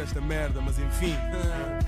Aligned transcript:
esta 0.00 0.20
merda, 0.20 0.60
mas 0.60 0.78
enfim. 0.78 1.14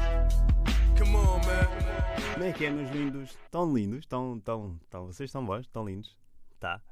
Come 0.99 1.17
on, 1.17 1.39
man. 1.39 2.33
Como 2.35 2.45
é 2.45 2.53
que 2.53 2.67
é, 2.67 2.71
meus 2.71 2.91
lindos? 2.91 3.39
Tão 3.51 3.75
lindos? 3.75 4.07
Tão, 4.07 4.39
tão, 4.41 4.79
tão, 4.91 5.07
vocês 5.07 5.29
estão 5.29 5.45
bons? 5.45 5.67
Tão 5.69 5.87
lindos? 5.87 6.17
Tá. 6.61 6.83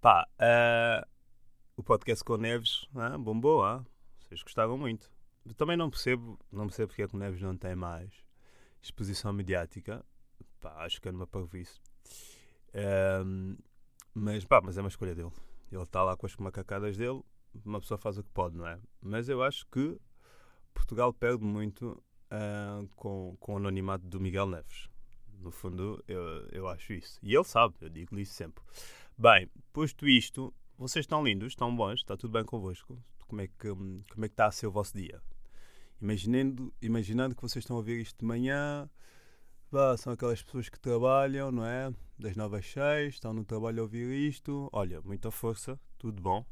Pá, 0.00 0.26
eh, 0.38 1.06
o 1.76 1.82
podcast 1.82 2.24
com 2.24 2.34
o 2.34 2.36
Neves 2.38 2.86
ah, 2.94 3.18
bombou, 3.18 3.64
ah? 3.64 3.84
vocês 4.20 4.42
gostaram 4.42 4.78
muito. 4.78 5.10
Eu 5.44 5.54
também 5.54 5.76
não 5.76 5.90
percebo, 5.90 6.38
não 6.50 6.66
percebo 6.66 6.88
porque 6.88 7.02
é 7.02 7.08
que 7.08 7.16
o 7.16 7.18
Neves 7.18 7.40
não 7.40 7.56
tem 7.56 7.74
mais 7.74 8.10
exposição 8.82 9.32
mediática. 9.32 10.04
Pá, 10.60 10.84
acho 10.84 11.00
que 11.00 11.08
é 11.08 11.12
numa 11.12 11.26
parvoíce. 11.26 11.80
Ehm, 12.72 13.56
mas, 14.14 14.44
pá, 14.44 14.60
mas 14.62 14.78
é 14.78 14.80
uma 14.80 14.88
escolha 14.88 15.14
dele. 15.14 15.32
Ele 15.70 15.82
está 15.82 16.02
lá 16.02 16.16
com 16.16 16.26
as 16.26 16.36
macacadas 16.36 16.96
dele, 16.96 17.22
uma 17.64 17.80
pessoa 17.80 17.98
faz 17.98 18.18
o 18.18 18.22
que 18.22 18.30
pode, 18.30 18.56
não 18.56 18.66
é? 18.66 18.78
Mas 19.00 19.28
eu 19.28 19.42
acho 19.42 19.66
que 19.66 19.98
Portugal 20.78 21.12
perde 21.12 21.44
muito 21.44 22.02
ah, 22.30 22.82
com, 22.96 23.36
com 23.38 23.54
o 23.54 23.56
anonimato 23.56 24.06
do 24.06 24.20
Miguel 24.20 24.46
Neves. 24.46 24.88
No 25.40 25.50
fundo, 25.50 26.02
eu, 26.08 26.48
eu 26.50 26.68
acho 26.68 26.92
isso. 26.92 27.18
E 27.22 27.34
ele 27.34 27.44
sabe, 27.44 27.74
eu 27.80 27.88
digo-lhe 27.88 28.22
isso 28.22 28.34
sempre. 28.34 28.62
Bem, 29.16 29.48
posto 29.72 30.08
isto, 30.08 30.54
vocês 30.76 31.04
estão 31.04 31.22
lindos, 31.24 31.48
estão 31.48 31.74
bons, 31.74 32.00
está 32.00 32.16
tudo 32.16 32.32
bem 32.32 32.44
convosco. 32.44 32.98
Como 33.26 33.40
é 33.40 33.46
que, 33.46 33.68
como 33.68 34.24
é 34.24 34.28
que 34.28 34.32
está 34.32 34.46
a 34.46 34.50
ser 34.50 34.66
o 34.66 34.72
vosso 34.72 34.96
dia? 34.96 35.20
Imaginando, 36.00 36.72
imaginando 36.80 37.34
que 37.34 37.42
vocês 37.42 37.62
estão 37.62 37.76
a 37.76 37.80
ouvir 37.80 38.00
isto 38.00 38.18
de 38.18 38.24
manhã, 38.24 38.88
são 39.98 40.12
aquelas 40.12 40.42
pessoas 40.42 40.68
que 40.68 40.78
trabalham, 40.80 41.52
não 41.52 41.64
é? 41.64 41.92
Das 42.18 42.36
9 42.36 42.56
às 42.56 42.66
6, 42.66 43.14
estão 43.14 43.32
no 43.32 43.44
trabalho 43.44 43.80
a 43.80 43.82
ouvir 43.82 44.08
isto. 44.28 44.68
Olha, 44.72 45.00
muita 45.02 45.30
força, 45.30 45.78
tudo 45.98 46.22
bom. 46.22 46.44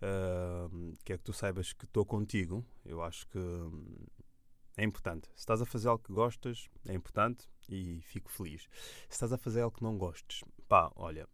Ah, 0.00 0.68
quero 1.04 1.18
que 1.18 1.24
tu 1.24 1.32
saibas 1.32 1.72
que 1.72 1.84
estou 1.84 2.04
contigo. 2.04 2.64
Eu 2.84 3.02
acho 3.02 3.26
que 3.28 3.38
hum, 3.38 4.06
é 4.76 4.84
importante. 4.84 5.28
Se 5.34 5.40
estás 5.40 5.60
a 5.60 5.66
fazer 5.66 5.88
algo 5.88 6.02
que 6.02 6.12
gostas, 6.12 6.68
é 6.86 6.94
importante 6.94 7.48
e 7.68 8.00
fico 8.02 8.30
feliz. 8.30 8.68
Se 9.08 9.14
estás 9.14 9.32
a 9.32 9.38
fazer 9.38 9.60
algo 9.62 9.76
que 9.76 9.82
não 9.82 9.98
gostes, 9.98 10.42
pá, 10.68 10.90
olha, 10.96 11.28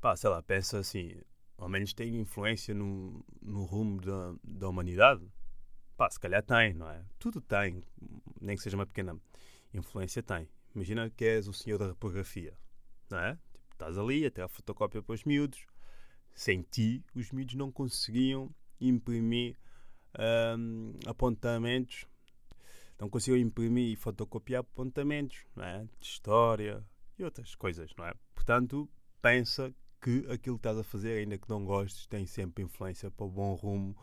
pá, 0.00 0.16
sei 0.16 0.30
lá, 0.30 0.42
pensa 0.42 0.78
assim, 0.78 1.20
ao 1.58 1.68
menos 1.68 1.92
tem 1.92 2.18
influência 2.18 2.74
no, 2.74 3.24
no 3.42 3.64
rumo 3.64 4.00
da, 4.00 4.34
da 4.42 4.68
humanidade. 4.68 5.22
Pá, 5.96 6.08
se 6.10 6.18
calhar 6.18 6.42
tem, 6.42 6.72
não 6.72 6.88
é? 6.88 7.04
Tudo 7.18 7.40
tem, 7.40 7.82
nem 8.40 8.56
que 8.56 8.62
seja 8.62 8.76
uma 8.76 8.86
pequena 8.86 9.20
influência, 9.74 10.22
tem. 10.22 10.48
Imagina 10.74 11.10
que 11.10 11.24
és 11.24 11.46
o 11.46 11.52
senhor 11.52 11.78
da 11.78 11.88
repografia, 11.88 12.56
não 13.10 13.18
é? 13.18 13.38
Tipo, 13.52 13.72
estás 13.72 13.98
ali 13.98 14.24
a 14.24 14.30
ter 14.30 14.42
a 14.42 14.48
fotocópia 14.48 15.02
para 15.02 15.14
os 15.14 15.24
miúdos. 15.24 15.66
Sem 16.34 16.62
ti, 16.62 17.04
os 17.14 17.30
miúdos 17.30 17.54
não 17.54 17.70
conseguiam 17.70 18.54
imprimir 18.80 19.56
hum, 20.58 20.92
apontamentos, 21.06 22.06
não 22.98 23.08
conseguiam 23.08 23.40
imprimir 23.40 23.92
e 23.92 23.96
fotocopiar 23.96 24.60
apontamentos, 24.60 25.44
é? 25.58 25.84
De 25.98 26.06
história 26.06 26.84
e 27.18 27.24
outras 27.24 27.54
coisas, 27.54 27.90
não 27.96 28.06
é? 28.06 28.12
Portanto, 28.34 28.88
pensa 29.20 29.74
que 30.00 30.26
aquilo 30.30 30.56
que 30.56 30.60
estás 30.60 30.78
a 30.78 30.82
fazer, 30.82 31.18
ainda 31.18 31.36
que 31.36 31.48
não 31.48 31.64
gostes, 31.64 32.06
tem 32.06 32.26
sempre 32.26 32.64
influência 32.64 33.10
para 33.10 33.26
o 33.26 33.30
bom 33.30 33.54
rumo 33.54 33.96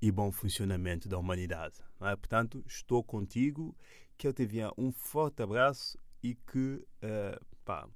e 0.00 0.10
bom 0.10 0.32
funcionamento 0.32 1.08
da 1.08 1.18
humanidade. 1.18 1.76
É? 2.00 2.16
Portanto, 2.16 2.64
estou 2.66 3.02
contigo, 3.02 3.76
que 4.16 4.26
eu 4.26 4.32
te 4.32 4.42
enviar 4.42 4.72
um 4.76 4.90
forte 4.90 5.42
abraço 5.42 5.98
e 6.22 6.34
que 6.34 6.84
eh, 7.00 7.40
pá, 7.64 7.88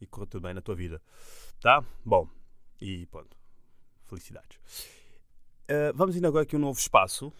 e 0.00 0.06
corra 0.06 0.26
tudo 0.26 0.42
bem 0.42 0.54
na 0.54 0.60
tua 0.60 0.76
vida. 0.76 1.02
Tá? 1.60 1.84
Bom, 2.04 2.28
e 2.80 3.06
pronto. 3.06 3.36
Felicidades. 4.06 4.58
Eh, 5.66 5.92
vamos 5.94 6.16
indo 6.16 6.26
agora 6.26 6.42
aqui 6.44 6.56
um 6.56 6.60
novo 6.60 6.78
espaço 6.78 7.32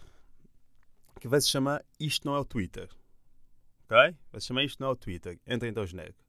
que 1.19 1.27
vai 1.27 1.39
se 1.39 1.49
chamar 1.49 1.85
Isto 1.99 2.27
Não 2.27 2.35
é 2.35 2.39
o 2.39 2.45
Twitter. 2.45 2.89
Ok? 3.83 4.15
Vai 4.31 4.41
se 4.41 4.47
chamar 4.47 4.63
Isto 4.63 4.81
Não 4.81 4.89
é 4.89 4.91
o 4.91 4.95
Twitter. 4.95 5.39
Entra 5.45 5.67
então, 5.67 5.85
genérico. 5.85 6.25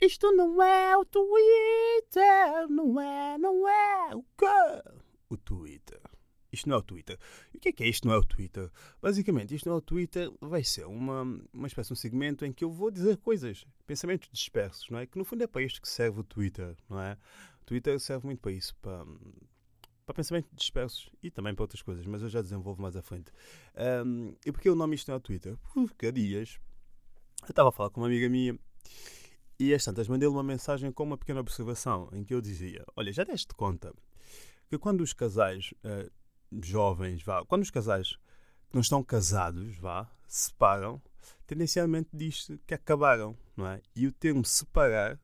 Isto 0.00 0.32
não 0.32 0.62
é 0.62 0.96
o 0.96 1.04
Twitter, 1.04 2.68
não 2.70 2.98
é, 2.98 3.36
não 3.36 3.68
é 3.68 4.14
o 4.14 4.22
quê? 4.22 4.90
O 5.28 5.36
Twitter. 5.36 6.00
Isto 6.50 6.70
não 6.70 6.76
é 6.76 6.78
o 6.78 6.82
Twitter. 6.82 7.18
E 7.52 7.58
o 7.58 7.60
que 7.60 7.68
é 7.68 7.72
que 7.72 7.84
é 7.84 7.86
isto 7.86 8.08
não 8.08 8.14
é 8.14 8.18
o 8.18 8.24
Twitter? 8.24 8.70
Basicamente, 9.00 9.54
isto 9.54 9.68
não 9.68 9.74
é 9.76 9.78
o 9.78 9.82
Twitter 9.82 10.32
vai 10.40 10.64
ser 10.64 10.86
uma, 10.86 11.22
uma 11.52 11.66
espécie 11.66 11.88
de 11.88 11.92
um 11.92 11.96
segmento 11.96 12.46
em 12.46 12.52
que 12.52 12.64
eu 12.64 12.70
vou 12.70 12.90
dizer 12.90 13.18
coisas, 13.18 13.66
pensamentos 13.86 14.30
dispersos, 14.32 14.88
não 14.88 14.98
é? 14.98 15.06
Que 15.06 15.18
no 15.18 15.24
fundo 15.24 15.44
é 15.44 15.46
para 15.46 15.62
isto 15.62 15.82
que 15.82 15.88
serve 15.88 16.20
o 16.20 16.24
Twitter, 16.24 16.74
não 16.88 16.98
é? 16.98 17.18
Twitter 17.70 18.00
serve 18.00 18.26
muito 18.26 18.40
para 18.40 18.50
isso, 18.50 18.74
para, 18.82 19.06
para 20.04 20.12
pensamentos 20.12 20.50
dispersos 20.52 21.08
e 21.22 21.30
também 21.30 21.54
para 21.54 21.62
outras 21.62 21.80
coisas, 21.80 22.04
mas 22.04 22.20
eu 22.20 22.28
já 22.28 22.42
desenvolvo 22.42 22.82
mais 22.82 22.96
à 22.96 23.02
frente. 23.02 23.30
Um, 24.04 24.34
e 24.44 24.50
porquê 24.50 24.68
o 24.68 24.74
nome 24.74 24.96
isto 24.96 25.08
não 25.08 25.16
é 25.16 25.20
Twitter? 25.20 25.56
Porque 25.72 26.06
há 26.06 26.10
dias 26.10 26.58
eu 27.44 27.50
estava 27.50 27.68
a 27.68 27.72
falar 27.72 27.90
com 27.90 28.00
uma 28.00 28.08
amiga 28.08 28.28
minha 28.28 28.58
e 29.56 29.72
às 29.72 29.84
tantas 29.84 30.08
mandei-lhe 30.08 30.34
uma 30.34 30.42
mensagem 30.42 30.90
com 30.90 31.04
uma 31.04 31.16
pequena 31.16 31.38
observação 31.38 32.08
em 32.12 32.24
que 32.24 32.34
eu 32.34 32.40
dizia: 32.40 32.84
Olha, 32.96 33.12
já 33.12 33.22
deste 33.22 33.54
conta 33.54 33.94
que 34.68 34.76
quando 34.76 35.00
os 35.02 35.12
casais 35.12 35.72
eh, 35.84 36.10
jovens, 36.60 37.22
vá, 37.22 37.44
quando 37.44 37.62
os 37.62 37.70
casais 37.70 38.16
que 38.68 38.74
não 38.74 38.80
estão 38.80 39.00
casados, 39.04 39.76
vá, 39.76 40.10
se 40.26 40.46
separam, 40.46 41.00
tendencialmente 41.46 42.10
diz 42.12 42.50
que 42.66 42.74
acabaram, 42.74 43.38
não 43.56 43.68
é? 43.68 43.80
E 43.94 44.08
o 44.08 44.12
termo 44.12 44.44
separar 44.44 45.20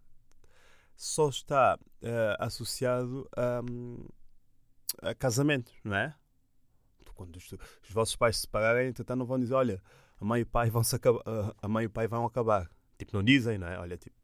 só 0.96 1.28
está 1.28 1.78
eh, 2.08 2.36
associado 2.38 3.28
a, 3.36 5.10
a 5.10 5.14
casamento, 5.14 5.72
não 5.82 5.96
é? 5.96 6.14
Quando 7.16 7.34
os, 7.34 7.52
os 7.52 7.90
vossos 7.90 8.14
pais 8.14 8.36
se 8.36 8.42
separarem, 8.42 8.90
então 8.90 9.16
não 9.16 9.26
vão 9.26 9.40
dizer: 9.40 9.54
Olha, 9.54 9.82
a 10.20 10.24
mãe 10.24 10.40
e 10.40 10.42
o 10.44 10.46
pai 10.46 10.70
vão, 10.70 10.84
-se 10.84 10.94
acabar, 10.94 11.22
a 11.60 11.66
mãe 11.66 11.82
e 11.82 11.86
o 11.88 11.90
pai 11.90 12.06
vão 12.06 12.24
acabar. 12.24 12.70
Tipo, 12.96 13.16
não 13.16 13.24
dizem, 13.24 13.58
não 13.58 13.66
é? 13.66 13.76
Olha, 13.76 13.98
tipo, 13.98 14.16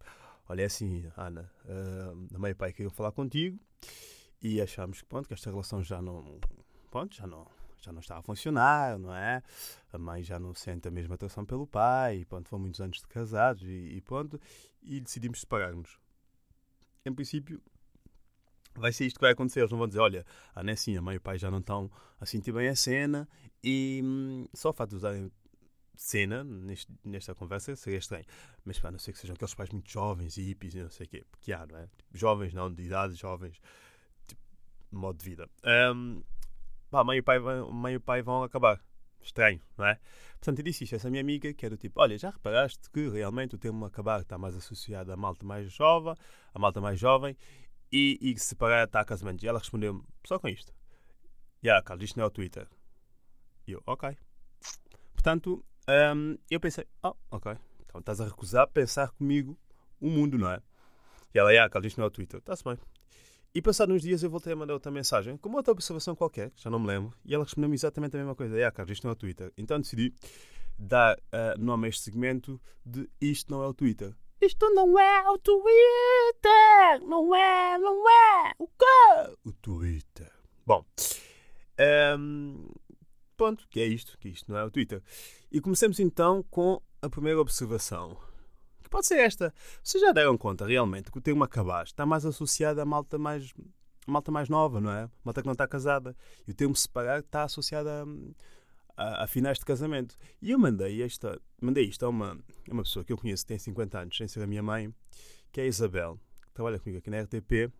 olha 0.48 0.62
é 0.62 0.66
assim, 0.66 1.10
Ana, 1.16 1.50
uh, 1.64 2.36
a 2.36 2.38
mãe 2.38 2.50
e 2.50 2.52
o 2.52 2.56
pai 2.56 2.72
queriam 2.72 2.90
falar 2.90 3.10
contigo 3.10 3.58
e 4.40 4.60
achámos 4.60 5.02
que, 5.02 5.08
pronto, 5.08 5.26
que 5.26 5.34
esta 5.34 5.50
relação 5.50 5.82
já 5.82 6.00
não, 6.00 6.38
pronto, 6.88 7.16
já 7.16 7.26
não, 7.26 7.48
já 7.80 7.92
não 7.92 7.98
está 7.98 8.16
a 8.18 8.22
funcionar, 8.22 8.96
não 8.96 9.12
é? 9.12 9.42
A 9.92 9.98
mãe 9.98 10.22
já 10.22 10.38
não 10.38 10.54
sente 10.54 10.86
a 10.86 10.90
mesma 10.92 11.16
atração 11.16 11.44
pelo 11.44 11.66
pai, 11.66 12.18
e 12.18 12.24
pronto, 12.24 12.48
foram 12.48 12.62
muitos 12.62 12.80
anos 12.80 12.98
de 12.98 13.08
casados 13.08 13.64
e, 13.64 13.96
e 13.96 14.00
pronto, 14.00 14.40
e 14.80 15.00
decidimos 15.00 15.40
separar-nos. 15.40 15.98
Em 17.04 17.12
princípio, 17.12 17.60
vai 18.74 18.92
ser 18.92 19.06
isto 19.06 19.16
que 19.16 19.24
vai 19.24 19.32
acontecer. 19.32 19.60
Eles 19.60 19.70
não 19.70 19.78
vão 19.78 19.88
dizer, 19.88 20.00
olha, 20.00 20.24
a 20.54 20.60
Ana 20.60 20.70
é 20.70 20.74
assim, 20.74 20.96
a 20.96 21.02
mãe 21.02 21.14
e 21.14 21.18
o 21.18 21.20
pai 21.20 21.38
já 21.38 21.50
não 21.50 21.58
estão 21.58 21.90
a 22.20 22.26
sentir 22.26 22.52
bem 22.52 22.68
a 22.68 22.76
cena 22.76 23.28
e 23.62 24.00
hum, 24.04 24.46
só 24.54 24.70
o 24.70 24.72
fato 24.72 24.90
de 24.90 24.96
usarem 24.96 25.30
cena 25.94 26.42
neste, 26.42 26.92
nesta 27.04 27.34
conversa 27.34 27.76
seria 27.76 27.98
estranho. 27.98 28.24
Mas 28.64 28.78
pá, 28.78 28.90
não 28.90 28.98
sei 28.98 29.12
que 29.12 29.20
sejam 29.20 29.34
aqueles 29.34 29.54
pais 29.54 29.70
muito 29.70 29.90
jovens 29.90 30.36
e 30.36 30.42
hippies 30.42 30.74
e 30.74 30.82
não 30.82 30.90
sei 30.90 31.06
o 31.06 31.08
quê. 31.08 31.24
Porque 31.30 31.52
há, 31.52 31.66
não 31.66 31.78
é? 31.78 31.86
Tipo, 31.86 32.18
jovens, 32.18 32.52
não, 32.54 32.72
de 32.72 32.82
idade, 32.82 33.14
jovens, 33.14 33.60
tipo, 34.26 34.40
modo 34.90 35.18
de 35.18 35.24
vida. 35.24 35.48
Um, 35.94 36.22
pá, 36.90 37.04
mãe 37.04 37.18
e, 37.18 37.22
pai, 37.22 37.38
mãe 37.38 37.94
e 37.94 37.98
pai 37.98 38.22
vão 38.22 38.42
acabar. 38.42 38.80
Estranho, 39.20 39.60
não 39.78 39.86
é? 39.86 40.00
Portanto, 40.32 40.58
eu 40.58 40.64
disse 40.64 40.82
isto 40.82 40.94
a 40.94 40.96
essa 40.96 41.08
minha 41.08 41.20
amiga, 41.20 41.54
que 41.54 41.64
era 41.64 41.76
tipo: 41.76 42.00
Olha, 42.00 42.18
já 42.18 42.30
reparaste 42.30 42.90
que 42.90 43.08
realmente 43.08 43.54
o 43.54 43.58
termo 43.58 43.84
acabar 43.84 44.20
está 44.20 44.36
mais 44.36 44.56
associado 44.56 45.12
à 45.12 45.16
malta 45.16 45.46
mais 45.46 45.72
jovem, 45.72 46.16
à 46.52 46.58
malta 46.58 46.80
mais 46.80 46.98
jovem, 46.98 47.36
e, 47.92 48.18
e 48.20 48.38
separar 48.38 48.84
está 48.84 49.00
a. 49.00 49.44
E 49.44 49.48
ela 49.48 49.58
respondeu-me 49.58 50.02
só 50.24 50.38
com 50.38 50.48
isto: 50.48 50.72
Ya, 51.62 51.72
yeah, 51.72 51.84
Carlos, 51.84 52.04
isto 52.04 52.16
não 52.16 52.24
é 52.24 52.26
o 52.26 52.30
Twitter. 52.30 52.66
E 53.66 53.72
eu, 53.72 53.82
ok. 53.86 54.16
Portanto, 55.12 55.64
um, 56.16 56.36
eu 56.50 56.58
pensei, 56.58 56.86
oh, 57.02 57.14
ok, 57.30 57.56
então 57.84 58.00
estás 58.00 58.20
a 58.20 58.24
recusar 58.24 58.66
pensar 58.68 59.10
comigo 59.12 59.58
o 60.00 60.08
mundo, 60.08 60.38
não 60.38 60.50
é? 60.50 60.60
E 61.34 61.38
ela, 61.38 61.50
ah, 61.64 61.68
Carlos, 61.68 61.92
isto 61.92 61.98
não 61.98 62.04
é 62.04 62.08
o 62.08 62.10
Twitter. 62.10 62.38
Está-se 62.38 62.64
bem. 62.64 62.76
E 63.54 63.60
passados 63.60 63.94
uns 63.94 64.02
dias 64.02 64.22
eu 64.22 64.30
voltei 64.30 64.52
a 64.52 64.56
mandar 64.56 64.72
outra 64.72 64.90
mensagem, 64.90 65.36
com 65.36 65.50
outra 65.52 65.72
observação 65.72 66.16
qualquer, 66.16 66.50
já 66.56 66.70
não 66.70 66.78
me 66.78 66.86
lembro, 66.86 67.14
e 67.24 67.34
ela 67.34 67.44
respondeu-me 67.44 67.74
exatamente 67.74 68.16
a 68.16 68.18
mesma 68.18 68.34
coisa. 68.34 68.66
Ah, 68.66 68.72
Carlos, 68.72 68.92
isto 68.92 69.04
não 69.04 69.10
é 69.10 69.12
o 69.12 69.16
Twitter. 69.16 69.52
Então 69.56 69.78
decidi 69.78 70.14
dar 70.78 71.16
uh, 71.18 71.58
nome 71.58 71.86
a 71.86 71.88
este 71.90 72.02
segmento 72.02 72.60
de 72.84 73.08
Isto 73.20 73.52
não 73.52 73.62
é 73.62 73.66
o 73.66 73.74
Twitter. 73.74 74.14
Isto 74.42 74.68
não 74.70 74.98
é 74.98 75.30
o 75.30 75.38
Twitter! 75.38 77.00
Não 77.06 77.32
é, 77.34 77.78
não 77.78 78.08
é! 78.10 78.52
O 78.58 78.66
quê? 78.66 79.36
O 79.44 79.52
Twitter. 79.52 80.32
Bom, 80.66 80.84
um, 82.18 82.68
Ponto, 83.36 83.66
que 83.68 83.80
é 83.80 83.86
isto, 83.86 84.18
que 84.18 84.28
isto 84.28 84.50
não 84.50 84.58
é 84.58 84.64
o 84.64 84.70
Twitter. 84.70 85.02
E 85.50 85.60
comecemos 85.60 85.98
então 85.98 86.44
com 86.50 86.80
a 87.00 87.08
primeira 87.08 87.40
observação. 87.40 88.16
Que 88.82 88.90
pode 88.90 89.06
ser 89.06 89.18
esta. 89.18 89.54
Vocês 89.82 90.02
já 90.02 90.12
deram 90.12 90.36
conta 90.36 90.66
realmente 90.66 91.10
que 91.10 91.18
o 91.18 91.20
termo 91.20 91.42
acabar 91.44 91.84
está 91.84 92.04
mais 92.04 92.26
associado 92.26 92.80
à 92.80 92.84
malta 92.84 93.18
mais, 93.18 93.52
malta 94.06 94.30
mais 94.30 94.48
nova, 94.48 94.80
não 94.80 94.90
é? 94.90 95.08
Malta 95.24 95.40
que 95.40 95.46
não 95.46 95.52
está 95.52 95.66
casada. 95.66 96.16
E 96.46 96.50
o 96.50 96.54
termo 96.54 96.74
separar 96.76 97.20
está 97.20 97.44
associado 97.44 97.88
a, 97.88 98.04
a, 98.96 99.24
a, 99.24 99.26
finais 99.26 99.58
de 99.58 99.64
casamento. 99.64 100.16
E 100.40 100.50
eu 100.50 100.58
mandei, 100.58 101.02
esta, 101.02 101.40
mandei 101.64 101.84
isto 101.84 102.04
a 102.04 102.08
uma, 102.08 102.32
a 102.68 102.72
uma 102.72 102.82
pessoa 102.82 103.04
que 103.04 103.12
eu 103.12 103.18
conheço 103.18 103.46
tem 103.46 103.58
50 103.58 103.98
anos, 103.98 104.16
sem 104.16 104.28
ser 104.28 104.42
a 104.42 104.46
minha 104.46 104.62
mãe, 104.62 104.94
que 105.50 105.60
é 105.60 105.64
a 105.64 105.66
Isabel, 105.66 106.18
que 106.42 106.52
trabalha 106.52 106.78
comigo 106.78 106.98
aqui 106.98 107.10
na 107.10 107.20
RTP. 107.22 107.72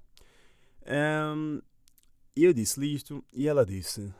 Um, 0.87 1.61
e 2.35 2.45
eu 2.45 2.53
disse-lhe 2.53 2.95
isto 2.95 3.25
e 3.33 3.47
ela 3.47 3.65
disse: 3.65 4.13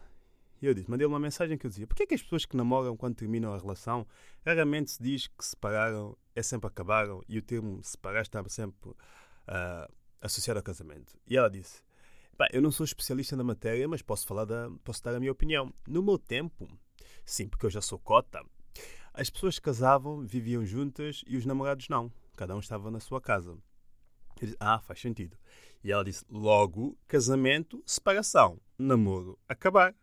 eu 0.63 0.75
disse, 0.75 0.89
mandei 0.89 1.07
uma 1.07 1.19
mensagem 1.19 1.59
que 1.59 1.67
eu 1.67 1.69
dizia: 1.71 1.87
Porquê 1.87 2.05
é 2.05 2.07
que 2.07 2.15
as 2.15 2.23
pessoas 2.23 2.45
que 2.45 2.57
namoram 2.57 2.97
quando 2.97 3.17
terminam 3.17 3.53
a 3.53 3.59
relação 3.59 4.07
raramente 4.47 4.93
se 4.93 5.03
diz 5.03 5.27
que 5.27 5.45
separaram, 5.45 6.17
é 6.37 6.43
sempre 6.43 6.69
acabaram 6.69 7.23
e 7.29 7.39
o 7.39 7.43
termo 7.43 7.83
separar 7.83 8.23
está 8.23 8.43
sempre 8.49 8.91
uh, 8.91 9.93
associado 10.21 10.59
ao 10.59 10.63
casamento? 10.63 11.19
E 11.27 11.37
ela 11.37 11.51
disse: 11.51 11.83
eu 12.53 12.63
não 12.63 12.71
sou 12.71 12.85
especialista 12.85 13.37
na 13.37 13.45
matéria, 13.45 13.87
mas 13.89 14.03
posso 14.03 14.27
falar 14.27 14.45
da, 14.45 14.71
posso 14.83 15.03
dar 15.03 15.15
a 15.15 15.21
minha 15.21 15.33
opinião. 15.33 15.73
No 15.87 16.03
meu 16.03 16.19
tempo, 16.19 16.69
sim, 17.25 17.49
porque 17.49 17.67
eu 17.67 17.71
já 17.71 17.81
sou 17.81 17.99
cota, 17.99 18.45
as 19.15 19.31
pessoas 19.31 19.59
casavam, 19.59 20.27
viviam 20.27 20.65
juntas 20.65 21.23
e 21.27 21.37
os 21.37 21.45
namorados 21.45 21.89
não. 21.89 22.13
Cada 22.37 22.55
um 22.57 22.59
estava 22.59 22.91
na 22.91 23.01
sua 23.01 23.21
casa. 23.21 23.51
Eu 23.51 23.59
disse, 24.41 24.57
ah, 24.59 24.81
faz 24.81 25.01
sentido. 25.01 25.37
E 25.85 25.93
ela 25.93 26.05
disse: 26.05 26.25
logo, 26.31 26.97
casamento, 27.07 27.83
separação, 27.85 28.59
namoro, 28.79 29.39
acabar. 29.49 29.95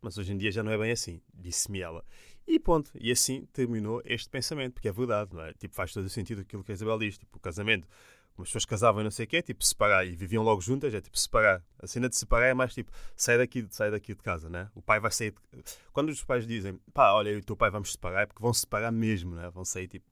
Mas 0.00 0.18
hoje 0.18 0.32
em 0.32 0.36
dia 0.36 0.50
já 0.50 0.62
não 0.62 0.72
é 0.72 0.78
bem 0.78 0.90
assim, 0.90 1.20
disse-me 1.32 1.80
ela. 1.80 2.04
E 2.46 2.58
ponto. 2.58 2.90
E 2.98 3.10
assim 3.12 3.46
terminou 3.52 4.02
este 4.04 4.28
pensamento, 4.28 4.74
porque 4.74 4.88
é 4.88 4.92
verdade, 4.92 5.32
não 5.32 5.42
é? 5.42 5.52
Tipo, 5.52 5.74
faz 5.74 5.92
todo 5.92 6.06
o 6.06 6.10
sentido 6.10 6.40
aquilo 6.40 6.64
que 6.64 6.72
a 6.72 6.74
Isabel 6.74 6.98
diz. 6.98 7.16
Tipo, 7.16 7.36
o 7.36 7.40
casamento, 7.40 7.86
como 8.34 8.44
as 8.44 8.48
pessoas 8.48 8.64
casavam 8.64 9.00
e 9.02 9.04
não 9.04 9.10
sei 9.10 9.24
o 9.24 9.28
quê, 9.28 9.42
tipo, 9.42 9.64
separar 9.64 10.06
e 10.06 10.16
viviam 10.16 10.42
logo 10.42 10.60
juntas, 10.60 10.94
é 10.94 11.00
tipo 11.00 11.18
separar. 11.18 11.62
A 11.78 11.86
cena 11.86 12.08
de 12.08 12.16
separar 12.16 12.46
é 12.46 12.54
mais 12.54 12.72
tipo, 12.72 12.90
sai 13.14 13.36
daqui, 13.36 13.66
sai 13.70 13.90
daqui 13.90 14.14
de 14.14 14.22
casa, 14.22 14.48
né? 14.48 14.70
O 14.74 14.80
pai 14.82 15.00
vai 15.00 15.10
sair. 15.10 15.32
De... 15.32 15.62
Quando 15.92 16.08
os 16.08 16.24
pais 16.24 16.46
dizem, 16.46 16.80
pá, 16.94 17.12
olha, 17.12 17.28
eu 17.30 17.36
e 17.36 17.40
o 17.40 17.44
teu 17.44 17.56
pai 17.56 17.70
vamos 17.70 17.92
separar, 17.92 18.22
é 18.22 18.26
porque 18.26 18.42
vão 18.42 18.52
separar 18.54 18.90
mesmo, 18.90 19.34
né? 19.34 19.50
Vão 19.50 19.64
sair 19.64 19.88
tipo, 19.88 20.06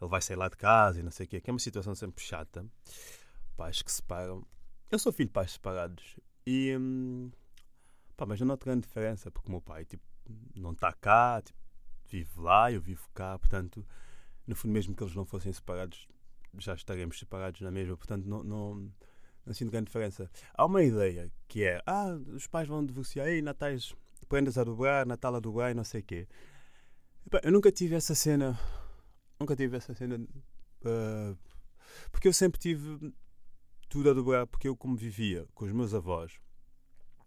ele 0.00 0.10
vai 0.10 0.22
sair 0.22 0.36
lá 0.36 0.48
de 0.48 0.56
casa 0.56 1.00
e 1.00 1.02
não 1.02 1.10
sei 1.10 1.26
o 1.26 1.28
quê, 1.28 1.40
que 1.40 1.50
é 1.50 1.52
uma 1.52 1.58
situação 1.58 1.94
sempre 1.94 2.24
chata. 2.24 2.64
Pais 3.56 3.82
que 3.82 3.92
separam. 3.92 4.46
Eu 4.90 4.98
sou 4.98 5.12
filho 5.12 5.28
de 5.28 5.32
pais 5.32 5.52
separados 5.52 6.16
e. 6.46 6.74
Hum, 6.78 7.30
pá, 8.16 8.24
mas 8.24 8.40
não 8.40 8.48
noto 8.48 8.64
grande 8.64 8.82
diferença, 8.86 9.30
porque 9.30 9.48
o 9.48 9.52
meu 9.52 9.60
pai, 9.60 9.84
tipo, 9.84 10.02
não 10.56 10.72
está 10.72 10.92
cá, 10.92 11.42
tipo, 11.44 11.58
vive 12.08 12.40
lá, 12.40 12.72
eu 12.72 12.80
vivo 12.80 13.08
cá, 13.14 13.38
portanto, 13.38 13.86
no 14.46 14.56
fundo, 14.56 14.72
mesmo 14.72 14.94
que 14.94 15.02
eles 15.02 15.14
não 15.14 15.26
fossem 15.26 15.52
separados, 15.52 16.08
já 16.58 16.74
estaremos 16.74 17.18
separados 17.18 17.60
na 17.60 17.70
mesma, 17.70 17.96
portanto, 17.96 18.24
não, 18.24 18.42
não, 18.42 18.92
não 19.44 19.54
sinto 19.54 19.70
grande 19.70 19.86
diferença. 19.86 20.30
Há 20.54 20.64
uma 20.64 20.82
ideia 20.82 21.30
que 21.46 21.64
é: 21.64 21.82
ah, 21.86 22.18
os 22.34 22.46
pais 22.46 22.68
vão 22.68 22.84
divorciar, 22.84 23.28
e 23.28 23.42
natais 23.42 23.94
prendas 24.28 24.58
a 24.58 24.64
dobrar, 24.64 25.06
Natal 25.06 25.34
a 25.34 25.40
dobrar 25.40 25.70
e 25.70 25.74
não 25.74 25.84
sei 25.84 26.00
o 26.00 26.04
quê. 26.04 26.28
Eu 27.42 27.52
nunca 27.52 27.72
tive 27.72 27.94
essa 27.94 28.14
cena, 28.14 28.58
nunca 29.40 29.56
tive 29.56 29.76
essa 29.76 29.94
cena, 29.94 30.16
uh, 30.16 31.36
porque 32.10 32.28
eu 32.28 32.32
sempre 32.32 32.58
tive 32.58 33.12
tudo 33.88 34.10
a 34.10 34.14
dobrar, 34.14 34.46
porque 34.46 34.68
eu, 34.68 34.76
como 34.76 34.96
vivia 34.96 35.46
com 35.54 35.64
os 35.64 35.72
meus 35.72 35.94
avós 35.94 36.40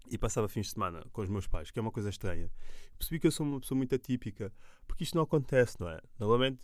e 0.09 0.17
passava 0.17 0.47
fins 0.47 0.67
de 0.67 0.73
semana 0.73 1.03
com 1.11 1.21
os 1.21 1.29
meus 1.29 1.47
pais, 1.47 1.71
que 1.71 1.79
é 1.79 1.81
uma 1.81 1.91
coisa 1.91 2.09
estranha, 2.09 2.51
percebi 2.97 3.19
que 3.19 3.27
eu 3.27 3.31
sou 3.31 3.45
uma 3.45 3.59
pessoa 3.59 3.77
muito 3.77 3.95
atípica, 3.95 4.51
porque 4.87 5.03
isto 5.03 5.15
não 5.15 5.23
acontece, 5.23 5.79
não 5.79 5.89
é? 5.89 5.99
Normalmente 6.19 6.59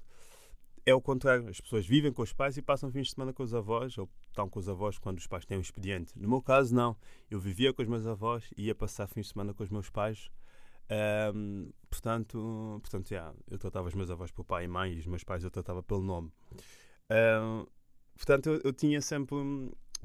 é 0.88 0.94
o 0.94 1.02
contrário. 1.02 1.50
As 1.50 1.60
pessoas 1.60 1.86
vivem 1.86 2.14
com 2.14 2.22
os 2.22 2.32
pais 2.32 2.56
e 2.56 2.62
passam 2.62 2.90
fins 2.90 3.08
de 3.08 3.14
semana 3.14 3.34
com 3.34 3.44
os 3.44 3.54
avós, 3.54 3.98
ou 3.98 4.10
estão 4.30 4.50
com 4.50 4.58
os 4.58 4.70
avós 4.70 4.98
quando 4.98 5.18
os 5.18 5.28
pais 5.28 5.46
têm 5.46 5.58
um 5.58 5.62
expediente. 5.62 6.18
No 6.18 6.30
meu 6.30 6.42
caso, 6.42 6.74
não. 6.74 6.96
Eu 7.30 7.42
vivia 7.42 7.74
com 7.74 7.82
os 7.82 7.88
meus 7.90 8.08
avós 8.08 8.46
e 8.56 8.68
ia 8.68 8.74
passar 8.74 9.06
fins 9.06 9.26
de 9.26 9.34
semana 9.34 9.54
com 9.54 9.64
os 9.64 9.70
meus 9.70 9.90
pais. 9.90 10.32
Um, 11.36 11.70
portanto, 11.90 12.80
portanto 12.82 13.12
yeah, 13.12 13.36
eu 13.52 13.58
tratava 13.58 13.90
os 13.90 13.94
meus 13.94 14.10
avós 14.10 14.32
por 14.32 14.46
pai 14.46 14.64
e 14.64 14.68
mãe 14.70 14.94
e 14.94 15.00
os 15.00 15.06
meus 15.06 15.22
pais 15.26 15.44
eu 15.44 15.52
tratava 15.52 15.84
pelo 15.84 16.02
nome. 16.02 16.32
Um, 17.12 17.66
portanto, 18.16 18.48
eu, 18.48 18.62
eu, 18.64 18.72
tinha 18.72 19.02
sempre 19.02 19.36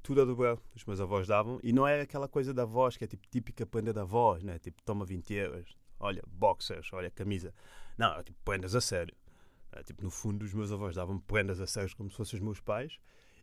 tudo 0.02 0.22
a 0.22 0.24
dobrar. 0.24 0.58
Os 0.74 0.84
meus 0.84 1.00
avós 1.00 1.28
davam. 1.28 1.60
E 1.62 1.72
não 1.72 1.86
era 1.86 2.02
aquela 2.02 2.26
coisa 2.26 2.52
da 2.52 2.64
voz 2.64 2.96
que 2.96 3.04
é 3.04 3.06
tipo 3.06 3.28
típica 3.30 3.64
prenda 3.64 3.92
da 3.92 4.02
voz, 4.02 4.42
né? 4.42 4.58
Tipo, 4.58 4.82
toma 4.82 5.04
20 5.04 5.32
euros, 5.32 5.78
olha, 6.00 6.24
boxers, 6.26 6.92
olha, 6.92 7.08
camisa. 7.08 7.54
Não, 7.96 8.12
é 8.14 8.22
tipo 8.24 8.40
prendas 8.44 8.74
a 8.74 8.80
sério. 8.80 9.14
É, 9.72 9.82
tipo, 9.82 10.02
no 10.02 10.10
fundo, 10.10 10.44
os 10.44 10.52
meus 10.52 10.70
avós 10.70 10.94
davam-me 10.94 11.20
prendas 11.20 11.60
a 11.60 11.66
sério 11.66 11.94
como 11.96 12.10
se 12.10 12.16
fossem 12.16 12.38
os 12.38 12.44
meus 12.44 12.60
pais, 12.60 12.98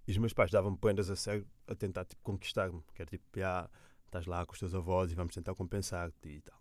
e 0.07 0.11
os 0.11 0.17
meus 0.17 0.33
pais 0.33 0.51
davam-me 0.51 0.77
prendas 0.77 1.09
a 1.09 1.15
sério 1.15 1.45
a 1.67 1.75
tentar 1.75 2.05
tipo, 2.05 2.21
conquistar-me. 2.23 2.81
Que 2.93 3.01
era 3.01 3.09
tipo, 3.09 3.25
ah, 3.43 3.69
estás 4.05 4.25
lá 4.25 4.45
com 4.45 4.53
os 4.53 4.59
teus 4.59 4.73
avós 4.73 5.11
e 5.11 5.15
vamos 5.15 5.33
tentar 5.33 5.55
compensar-te 5.55 6.29
e 6.29 6.41
tal. 6.41 6.59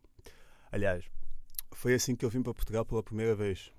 Aliás, 0.73 1.09
foi 1.73 1.94
assim 1.94 2.15
que 2.17 2.25
eu 2.25 2.31
vim 2.31 2.43
para 2.43 2.55
Portugal 2.55 2.85
pela 2.85 3.03
primeira 3.03 3.35
vez. 3.35 3.73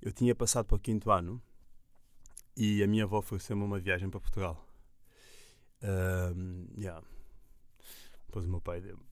Eu 0.00 0.12
tinha 0.12 0.34
passado 0.34 0.66
para 0.66 0.76
o 0.76 0.80
quinto 0.80 1.10
ano 1.10 1.42
e 2.56 2.82
a 2.82 2.86
minha 2.86 3.04
avó 3.04 3.18
ofereceu-me 3.18 3.62
uma 3.62 3.78
viagem 3.78 4.10
para 4.10 4.20
Portugal. 4.20 4.66
Um, 5.82 6.66
yeah. 6.76 7.02
Depois 8.26 8.44
o 8.44 8.48
meu 8.48 8.60
pai 8.60 8.80
deu-me 8.80 9.10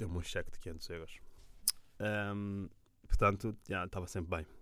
deu 0.00 0.08
um 0.08 0.22
cheque 0.22 0.50
de 0.50 0.58
500 0.58 0.90
euros. 0.90 1.20
Um, 2.00 2.68
portanto, 3.06 3.56
yeah, 3.68 3.86
estava 3.86 4.06
sempre 4.06 4.36
bem. 4.36 4.59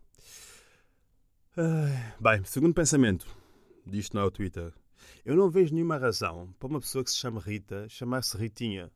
Bem, 2.20 2.44
segundo 2.44 2.74
pensamento, 2.74 3.26
disto 3.84 4.14
não 4.14 4.22
é 4.22 4.26
o 4.26 4.30
Twitter, 4.30 4.72
eu 5.24 5.36
não 5.36 5.50
vejo 5.50 5.74
nenhuma 5.74 5.96
razão 5.96 6.54
para 6.58 6.68
uma 6.68 6.80
pessoa 6.80 7.02
que 7.02 7.10
se 7.10 7.16
chama 7.16 7.40
Rita 7.40 7.88
chamar-se 7.88 8.36
Ritinha. 8.36 8.90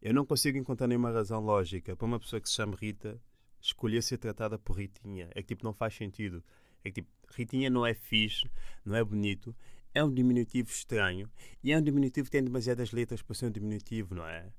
Eu 0.00 0.14
não 0.14 0.24
consigo 0.24 0.56
encontrar 0.56 0.86
nenhuma 0.86 1.10
razão 1.10 1.40
lógica 1.40 1.94
para 1.94 2.06
uma 2.06 2.18
pessoa 2.18 2.40
que 2.40 2.48
se 2.48 2.54
chama 2.54 2.76
Rita 2.76 3.20
escolher 3.60 4.02
ser 4.02 4.18
tratada 4.18 4.58
por 4.58 4.78
Ritinha. 4.78 5.28
É 5.34 5.42
que 5.42 5.48
tipo, 5.48 5.64
não 5.64 5.74
faz 5.74 5.94
sentido. 5.94 6.42
É 6.82 6.90
que 6.90 7.02
tipo, 7.02 7.10
Ritinha 7.28 7.68
não 7.68 7.84
é 7.86 7.92
fixe, 7.92 8.50
não 8.84 8.96
é 8.96 9.04
bonito, 9.04 9.54
é 9.94 10.02
um 10.02 10.12
diminutivo 10.12 10.70
estranho 10.70 11.30
e 11.62 11.72
é 11.72 11.78
um 11.78 11.82
diminutivo 11.82 12.26
que 12.26 12.32
tem 12.32 12.42
demasiadas 12.42 12.92
letras 12.92 13.22
para 13.22 13.34
ser 13.34 13.46
um 13.46 13.50
diminutivo, 13.50 14.14
não 14.14 14.26
é? 14.26 14.50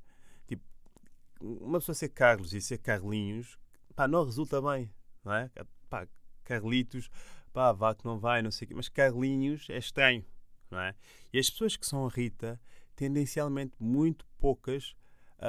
Tipo, 0.47 0.63
uma 1.39 1.79
pessoa 1.79 1.95
ser 1.95 2.09
Carlos 2.09 2.53
e 2.53 2.61
ser 2.61 2.77
Carlinhos, 2.77 3.57
pá, 3.95 4.07
não 4.07 4.23
resulta 4.23 4.61
bem, 4.61 4.91
não 5.23 5.33
é? 5.33 5.49
Pá, 5.89 6.07
Carlitos, 6.43 7.09
pá, 7.53 7.71
vá 7.71 7.95
que 7.95 8.05
não 8.05 8.19
vai, 8.19 8.41
não 8.41 8.51
sei 8.51 8.65
o 8.65 8.69
quê, 8.69 8.75
mas 8.75 8.89
Carlinhos 8.89 9.69
é 9.69 9.77
estranho, 9.77 10.25
não 10.69 10.79
é? 10.79 10.95
E 11.31 11.39
as 11.39 11.49
pessoas 11.49 11.77
que 11.77 11.85
são 11.85 12.07
Rita, 12.07 12.59
tendencialmente 12.95 13.75
muito 13.79 14.25
poucas 14.39 14.95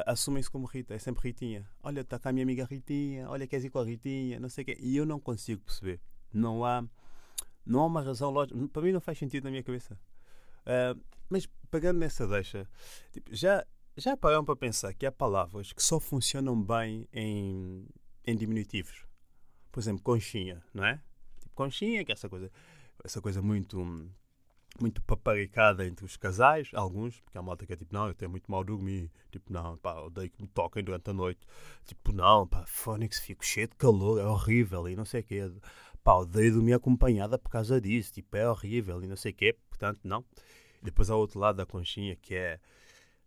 assumem-se 0.06 0.50
como 0.50 0.66
Rita, 0.66 0.94
é 0.94 0.98
sempre 0.98 1.28
Ritinha. 1.28 1.68
Olha, 1.82 2.00
está 2.00 2.18
cá 2.18 2.30
a 2.30 2.32
minha 2.32 2.44
amiga 2.44 2.64
Ritinha, 2.64 3.28
olha, 3.28 3.46
queres 3.46 3.64
ir 3.64 3.70
com 3.70 3.78
a 3.78 3.84
Ritinha, 3.84 4.40
não 4.40 4.48
sei 4.48 4.62
o 4.62 4.64
quê. 4.64 4.78
E 4.80 4.96
eu 4.96 5.04
não 5.04 5.20
consigo 5.20 5.60
perceber. 5.62 6.00
Não 6.32 6.64
há, 6.64 6.82
não 7.64 7.80
há 7.80 7.86
uma 7.86 8.00
razão 8.00 8.30
lógica. 8.30 8.56
Para 8.68 8.82
mim 8.82 8.92
não 8.92 9.00
faz 9.00 9.18
sentido 9.18 9.44
na 9.44 9.50
minha 9.50 9.62
cabeça. 9.62 9.98
Uh, 10.62 10.98
mas 11.28 11.46
pegando 11.70 11.98
nessa 11.98 12.26
deixa, 12.26 12.66
tipo, 13.10 13.34
já, 13.34 13.66
já 13.96 14.16
pararam 14.16 14.44
para 14.44 14.56
pensar 14.56 14.94
que 14.94 15.04
há 15.04 15.12
palavras 15.12 15.72
que 15.72 15.82
só 15.82 16.00
funcionam 16.00 16.60
bem 16.62 17.06
em, 17.12 17.86
em 18.24 18.36
diminutivos 18.36 19.06
por 19.72 19.80
exemplo, 19.80 20.02
conchinha, 20.02 20.62
não 20.72 20.84
é? 20.84 21.00
Tipo, 21.40 21.54
conchinha, 21.54 22.04
que 22.04 22.12
é 22.12 22.14
essa 22.14 22.28
coisa, 22.28 22.52
essa 23.02 23.20
coisa 23.20 23.42
muito 23.42 24.10
muito 24.80 25.02
paparicada 25.02 25.86
entre 25.86 26.04
os 26.04 26.16
casais, 26.16 26.70
alguns, 26.72 27.20
porque 27.20 27.36
há 27.36 27.42
malta 27.42 27.66
que 27.66 27.72
é 27.72 27.76
tipo, 27.76 27.92
não, 27.92 28.08
eu 28.08 28.14
tenho 28.14 28.30
muito 28.30 28.50
mal 28.50 28.64
dormir, 28.64 29.10
tipo, 29.30 29.52
não, 29.52 29.76
pá, 29.76 30.00
odeio 30.00 30.30
que 30.30 30.40
me 30.40 30.48
toquem 30.48 30.82
durante 30.82 31.10
a 31.10 31.12
noite, 31.12 31.40
tipo, 31.84 32.12
não, 32.12 32.46
pá, 32.46 32.64
Fónix, 32.66 33.20
fico 33.20 33.44
cheio 33.44 33.68
de 33.68 33.76
calor, 33.76 34.18
é 34.18 34.24
horrível, 34.24 34.88
e 34.88 34.96
não 34.96 35.04
sei 35.04 35.20
o 35.20 35.24
quê, 35.24 35.52
pá, 36.02 36.14
odeio 36.14 36.54
dormir 36.54 36.72
acompanhada 36.72 37.38
por 37.38 37.50
causa 37.50 37.80
disso, 37.80 38.14
tipo, 38.14 38.36
é 38.36 38.48
horrível, 38.48 39.02
e 39.02 39.06
não 39.06 39.16
sei 39.16 39.32
o 39.32 39.34
quê, 39.34 39.56
portanto, 39.68 40.00
não. 40.04 40.24
Depois 40.82 41.10
há 41.10 41.16
outro 41.16 41.38
lado 41.38 41.56
da 41.56 41.66
conchinha, 41.66 42.16
que 42.16 42.34
é, 42.34 42.58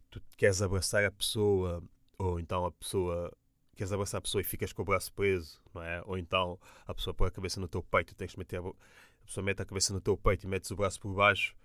tu 0.09 0.21
queres 0.37 0.61
abraçar 0.61 1.05
a 1.05 1.11
pessoa, 1.11 1.83
ou 2.17 2.39
então 2.39 2.65
a 2.65 2.71
pessoa 2.71 3.31
queres 3.75 3.91
abraçar 3.91 4.19
a 4.19 4.21
pessoa 4.21 4.41
e 4.41 4.43
ficas 4.43 4.73
com 4.73 4.81
o 4.81 4.85
braço 4.85 5.11
preso, 5.13 5.61
não 5.73 5.83
é? 5.83 6.01
Ou 6.05 6.17
então 6.17 6.59
a 6.87 6.93
pessoa 6.93 7.13
põe 7.13 7.27
a 7.27 7.31
cabeça 7.31 7.59
no 7.59 7.67
teu 7.67 7.83
peito 7.83 8.11
e 8.13 8.15
tens 8.15 8.33
que 8.33 8.39
meter 8.39 8.59
a, 8.59 8.67
a 8.67 9.25
pessoa 9.25 9.43
mete 9.43 9.61
a 9.61 9.65
cabeça 9.65 9.93
no 9.93 10.01
teu 10.01 10.17
peito 10.17 10.45
e 10.45 10.47
metes 10.47 10.71
o 10.71 10.75
braço 10.75 10.99
por 10.99 11.13
baixo 11.13 11.55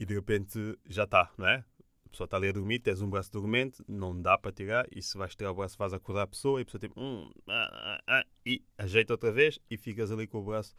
e 0.00 0.04
de 0.06 0.14
repente 0.14 0.78
já 0.86 1.04
está, 1.04 1.30
não 1.36 1.46
é? 1.46 1.64
A 2.06 2.08
pessoa 2.10 2.24
está 2.24 2.38
ali 2.38 2.48
a 2.48 2.52
dormir, 2.52 2.78
tens 2.78 3.02
um 3.02 3.10
braço 3.10 3.30
dormente, 3.30 3.82
não 3.86 4.18
dá 4.20 4.38
para 4.38 4.50
tirar, 4.50 4.86
e 4.90 5.02
se 5.02 5.18
vais 5.18 5.34
tirar 5.34 5.50
o 5.50 5.54
braço 5.54 5.76
vais 5.76 5.92
acordar 5.92 6.22
a 6.22 6.26
pessoa 6.26 6.58
e 6.58 6.62
a 6.62 6.64
pessoa 6.64 6.80
tipo, 6.80 6.98
hum, 6.98 7.30
ah, 7.48 7.70
ah, 7.70 8.02
ah, 8.06 8.26
e 8.46 8.64
ajeita 8.78 9.12
outra 9.12 9.30
vez 9.30 9.58
e 9.70 9.76
ficas 9.76 10.10
ali 10.10 10.26
com 10.26 10.38
o 10.38 10.44
braço 10.44 10.74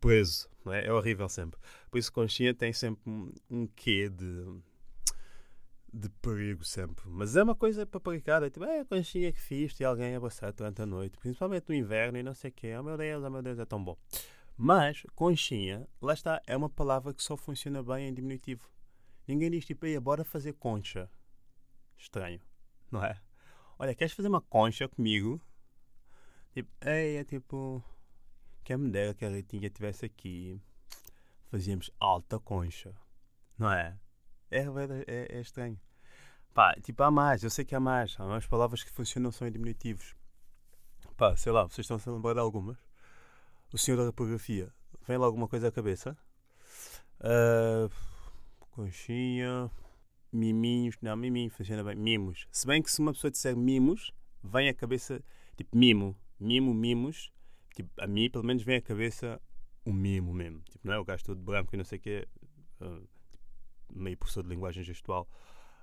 preso, 0.00 0.48
não 0.64 0.72
é? 0.72 0.86
É 0.86 0.92
horrível 0.92 1.28
sempre. 1.28 1.60
Por 1.90 1.98
isso, 1.98 2.12
conchinha 2.12 2.54
tem 2.54 2.72
sempre 2.72 3.02
um 3.50 3.66
quê 3.66 4.08
de 4.08 4.60
de 5.92 6.08
perigo 6.08 6.64
sempre. 6.64 7.04
Mas 7.08 7.36
é 7.36 7.42
uma 7.42 7.54
coisa 7.54 7.86
paparicada. 7.86 8.46
É 8.46 8.50
tipo, 8.50 8.64
é 8.64 8.80
a 8.80 8.84
conchinha 8.84 9.32
que 9.32 9.40
fiz 9.40 9.78
e 9.80 9.84
alguém 9.84 10.14
abraçar 10.14 10.52
durante 10.52 10.82
a 10.82 10.86
noite. 10.86 11.18
Principalmente 11.18 11.68
no 11.68 11.74
inverno 11.74 12.18
e 12.18 12.22
não 12.22 12.34
sei 12.34 12.50
o 12.50 12.52
quê. 12.52 12.76
Oh 12.78 12.82
meu 12.82 12.96
Deus, 12.96 13.24
oh 13.24 13.30
meu 13.30 13.42
Deus, 13.42 13.58
é 13.58 13.64
tão 13.64 13.82
bom. 13.82 13.96
Mas, 14.56 15.02
conchinha, 15.14 15.88
lá 16.02 16.12
está, 16.12 16.40
é 16.46 16.56
uma 16.56 16.68
palavra 16.68 17.14
que 17.14 17.22
só 17.22 17.36
funciona 17.36 17.82
bem 17.82 18.08
em 18.08 18.14
diminutivo. 18.14 18.68
Ninguém 19.26 19.50
diz 19.50 19.64
tipo, 19.64 19.86
bora 20.00 20.24
fazer 20.24 20.52
concha. 20.54 21.10
Estranho, 21.96 22.40
não 22.90 23.04
é? 23.04 23.20
Olha, 23.78 23.94
queres 23.94 24.12
fazer 24.12 24.28
uma 24.28 24.40
concha 24.40 24.88
comigo? 24.88 25.40
Tipo, 26.52 26.70
ei, 26.84 27.16
é 27.16 27.24
tipo, 27.24 27.82
quem 28.64 28.76
me 28.76 28.90
dera 28.90 29.14
que 29.14 29.24
a 29.24 29.28
Ritinha 29.28 29.68
estivesse 29.68 30.04
aqui. 30.04 30.60
Fazíamos 31.46 31.90
alta 31.98 32.38
concha, 32.38 32.94
não 33.58 33.72
é? 33.72 33.98
É, 34.50 34.66
é, 35.06 35.38
é 35.38 35.40
estranho. 35.40 35.78
Pá, 36.52 36.74
tipo, 36.82 37.02
há 37.02 37.10
mais, 37.10 37.42
eu 37.44 37.50
sei 37.50 37.64
que 37.64 37.74
há 37.74 37.80
mais. 37.80 38.16
Há 38.18 38.24
mais 38.26 38.46
palavras 38.46 38.82
que 38.82 38.90
funcionam 38.90 39.30
são 39.30 39.46
em 39.46 39.52
diminutivos. 39.52 40.16
Pá, 41.16 41.36
sei 41.36 41.52
lá, 41.52 41.64
vocês 41.64 41.88
estão 41.88 41.98
a 42.12 42.16
lembrar 42.16 42.34
de 42.34 42.40
algumas? 42.40 42.78
O 43.72 43.78
senhor 43.78 43.96
da 43.98 44.04
repografia, 44.06 44.72
vem 45.06 45.16
lá 45.16 45.26
alguma 45.26 45.46
coisa 45.46 45.68
à 45.68 45.72
cabeça? 45.72 46.16
Ah, 47.20 47.88
conchinha, 48.70 49.70
miminhos, 50.32 50.96
não, 51.02 51.16
miminho 51.16 51.50
funciona 51.50 51.84
bem, 51.84 51.94
mimos. 51.94 52.48
Se 52.50 52.66
bem 52.66 52.82
que 52.82 52.90
se 52.90 53.00
uma 53.00 53.12
pessoa 53.12 53.30
disser 53.30 53.56
mimos, 53.56 54.12
vem 54.42 54.68
à 54.68 54.74
cabeça, 54.74 55.22
tipo, 55.56 55.76
mimo, 55.76 56.16
mimo, 56.38 56.72
mimos, 56.72 57.30
tipo, 57.74 57.90
a 58.00 58.06
mim 58.06 58.30
pelo 58.30 58.44
menos 58.44 58.62
vem 58.62 58.76
à 58.76 58.82
cabeça 58.82 59.40
um 59.84 59.92
mimo 59.92 60.32
mesmo. 60.32 60.60
Tipo, 60.70 60.86
não 60.86 60.94
é 60.94 60.98
o 60.98 61.04
gajo 61.04 61.24
todo 61.24 61.40
branco 61.40 61.74
e 61.74 61.76
não 61.76 61.84
sei 61.84 61.98
o 61.98 62.00
quê, 62.00 62.28
ah, 62.80 63.00
meio 63.92 64.16
professor 64.16 64.42
de 64.42 64.48
linguagem 64.48 64.82
gestual. 64.82 65.28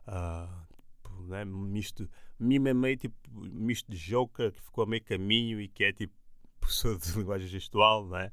ah, 0.08 0.66
tipo, 1.08 1.22
não 1.24 1.36
é? 1.36 1.46
misto, 1.46 2.10
mimo 2.40 2.68
é 2.68 2.74
meio 2.74 2.98
tipo 2.98 3.16
misto 3.32 3.90
de 3.90 3.98
Joker 3.98 4.52
que 4.52 4.62
ficou 4.62 4.84
a 4.84 4.88
meio 4.88 5.04
caminho 5.04 5.60
e 5.60 5.68
que 5.68 5.84
é 5.84 5.92
tipo 5.92 6.14
professor 6.60 6.98
de 6.98 7.12
linguagem 7.18 7.48
gestual, 7.48 8.06
não 8.06 8.18
é? 8.18 8.32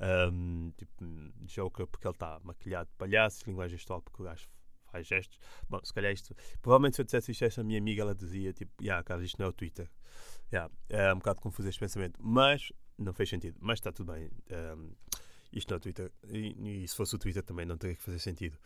Um, 0.00 0.72
tipo, 0.76 1.04
Joker 1.46 1.86
porque 1.86 2.06
ele 2.06 2.14
está 2.14 2.40
maquilhado 2.44 2.88
de 2.88 2.96
palhaço, 2.96 3.42
linguagem 3.46 3.76
gestual 3.76 4.00
porque 4.00 4.22
o 4.22 4.24
gajo 4.24 4.48
faz 4.90 5.06
gestos. 5.06 5.38
Bom, 5.68 5.80
se 5.82 5.92
calhar 5.92 6.12
isto. 6.12 6.34
Provavelmente 6.62 6.96
se 6.96 7.02
eu 7.02 7.04
dissesse 7.04 7.32
isto 7.32 7.44
a 7.44 7.46
essa 7.46 7.64
minha 7.64 7.78
amiga, 7.78 8.02
ela 8.02 8.14
dizia 8.14 8.52
tipo, 8.52 8.72
yeah, 8.82 9.02
cara, 9.02 9.22
isto 9.22 9.38
não 9.38 9.46
é 9.46 9.48
o 9.50 9.52
Twitter. 9.52 9.90
Yeah, 10.52 10.72
é 10.88 11.12
um 11.12 11.18
bocado 11.18 11.40
confuso 11.40 11.68
este 11.68 11.80
pensamento, 11.80 12.18
mas 12.22 12.72
não 12.96 13.12
fez 13.12 13.28
sentido. 13.28 13.58
Mas 13.60 13.78
está 13.78 13.92
tudo 13.92 14.12
bem. 14.12 14.30
Um, 14.50 14.92
isto 15.52 15.70
não 15.70 15.76
é 15.76 15.80
Twitter. 15.80 16.12
E, 16.28 16.82
e, 16.82 16.88
se 16.88 16.94
fosse 16.94 17.14
o 17.14 17.18
Twitter 17.18 17.42
também 17.42 17.66
não 17.66 17.76
teria 17.76 17.96
que 17.96 18.02
fazer 18.02 18.18
sentido. 18.18 18.56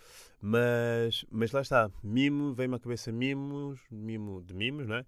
Mas, 0.41 1.25
mas 1.31 1.53
lá 1.53 1.61
está. 1.61 1.91
Mimo, 2.03 2.55
vem-me 2.55 2.75
à 2.75 2.79
cabeça 2.79 3.13
mimos, 3.13 3.81
mimo 3.91 4.43
de 4.43 4.55
mimos, 4.55 4.87
não 4.87 4.97
é? 4.97 5.07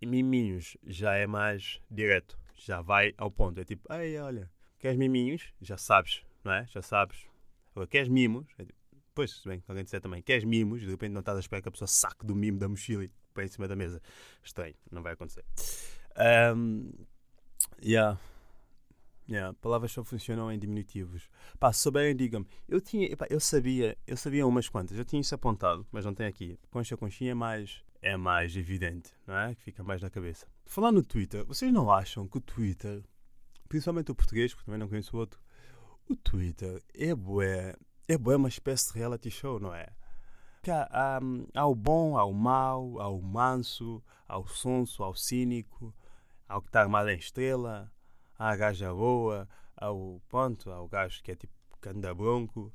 E 0.00 0.06
miminhos 0.06 0.76
já 0.86 1.14
é 1.14 1.26
mais 1.26 1.80
direto. 1.90 2.38
Já 2.54 2.80
vai 2.80 3.14
ao 3.18 3.30
ponto. 3.30 3.60
É 3.60 3.64
tipo, 3.64 3.92
ei, 3.92 4.18
olha, 4.18 4.50
queres 4.78 4.96
miminhos? 4.96 5.52
Já 5.60 5.76
sabes, 5.76 6.22
não 6.44 6.52
é? 6.52 6.66
Já 6.68 6.82
sabes. 6.82 7.26
Agora, 7.72 7.86
queres 7.86 8.08
mimos? 8.08 8.46
É 8.58 8.64
tipo, 8.64 8.78
pois, 9.14 9.42
bem 9.44 9.62
alguém 9.66 9.84
disser 9.84 10.00
também, 10.00 10.22
queres 10.22 10.44
mimos? 10.44 10.80
De 10.80 10.90
repente 10.90 11.12
não 11.12 11.20
estás 11.20 11.36
a 11.36 11.40
esperar 11.40 11.62
que 11.62 11.68
a 11.68 11.72
pessoa 11.72 11.88
saque 11.88 12.24
do 12.24 12.34
mimo 12.34 12.58
da 12.58 12.68
mochila 12.68 13.04
e 13.04 13.10
põe 13.34 13.44
em 13.44 13.48
cima 13.48 13.66
da 13.66 13.74
mesa. 13.74 14.00
Estranho, 14.42 14.74
não 14.90 15.02
vai 15.02 15.14
acontecer. 15.14 15.44
Um, 16.54 16.90
yeah. 17.82 18.18
Yeah, 19.28 19.52
palavras 19.60 19.90
só 19.90 20.04
funcionam 20.04 20.52
em 20.52 20.58
diminutivos. 20.58 21.28
Pá, 21.58 21.72
se 21.72 21.80
souberem, 21.80 22.14
digam-me. 22.14 22.46
Eu 22.68 22.80
tinha, 22.80 23.08
eu 23.28 23.40
sabia, 23.40 23.98
eu 24.06 24.16
sabia 24.16 24.46
umas 24.46 24.68
quantas, 24.68 24.96
eu 24.96 25.04
tinha 25.04 25.20
isso 25.20 25.34
apontado, 25.34 25.84
mas 25.90 26.04
não 26.04 26.14
tem 26.14 26.26
aqui. 26.26 26.56
Concha 26.70 26.96
conchinha 26.96 27.32
é 27.32 27.34
mais, 27.34 27.82
é 28.00 28.16
mais 28.16 28.56
evidente, 28.56 29.12
não 29.26 29.36
é? 29.36 29.54
Que 29.56 29.62
fica 29.62 29.82
mais 29.82 30.00
na 30.00 30.08
cabeça. 30.08 30.46
Falar 30.64 30.92
no 30.92 31.02
Twitter, 31.02 31.44
vocês 31.44 31.72
não 31.72 31.90
acham 31.90 32.28
que 32.28 32.38
o 32.38 32.40
Twitter, 32.40 33.02
principalmente 33.68 34.12
o 34.12 34.14
português, 34.14 34.54
porque 34.54 34.66
também 34.66 34.78
não 34.78 34.88
conheço 34.88 35.16
o 35.16 35.18
outro, 35.18 35.40
o 36.08 36.14
Twitter 36.14 36.80
é 36.94 37.12
bué, 37.12 37.74
é 38.06 38.16
bué 38.16 38.36
uma 38.36 38.48
espécie 38.48 38.92
de 38.92 38.98
reality 38.98 39.30
show, 39.30 39.58
não 39.58 39.74
é? 39.74 39.88
Há, 40.68 41.16
há, 41.16 41.20
há 41.54 41.66
o 41.66 41.74
bom, 41.74 42.16
há 42.16 42.24
o 42.24 42.32
mau, 42.32 43.00
há 43.00 43.08
o 43.08 43.20
manso, 43.20 44.02
há 44.28 44.38
o 44.38 44.46
sonso, 44.46 45.02
há 45.02 45.08
o 45.08 45.14
cínico, 45.14 45.92
há 46.48 46.58
o 46.58 46.62
que 46.62 46.68
está 46.68 46.80
armado 46.80 47.08
em 47.10 47.18
estrela, 47.18 47.92
a 48.38 48.56
gaja 48.56 48.92
boa, 48.92 49.48
há 49.76 49.90
o 49.90 50.20
ponto, 50.28 50.70
há 50.70 50.80
o 50.80 50.88
gajo 50.88 51.22
que 51.22 51.32
é 51.32 51.36
tipo 51.36 51.54
canda 51.80 52.14
bronco, 52.14 52.72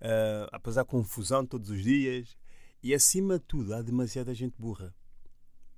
uh, 0.00 0.48
apesar 0.52 0.84
confusão 0.84 1.44
todos 1.44 1.70
os 1.70 1.82
dias, 1.82 2.36
e 2.82 2.94
acima 2.94 3.38
de 3.38 3.44
tudo 3.44 3.74
há 3.74 3.82
demasiada 3.82 4.34
gente 4.34 4.54
burra, 4.58 4.94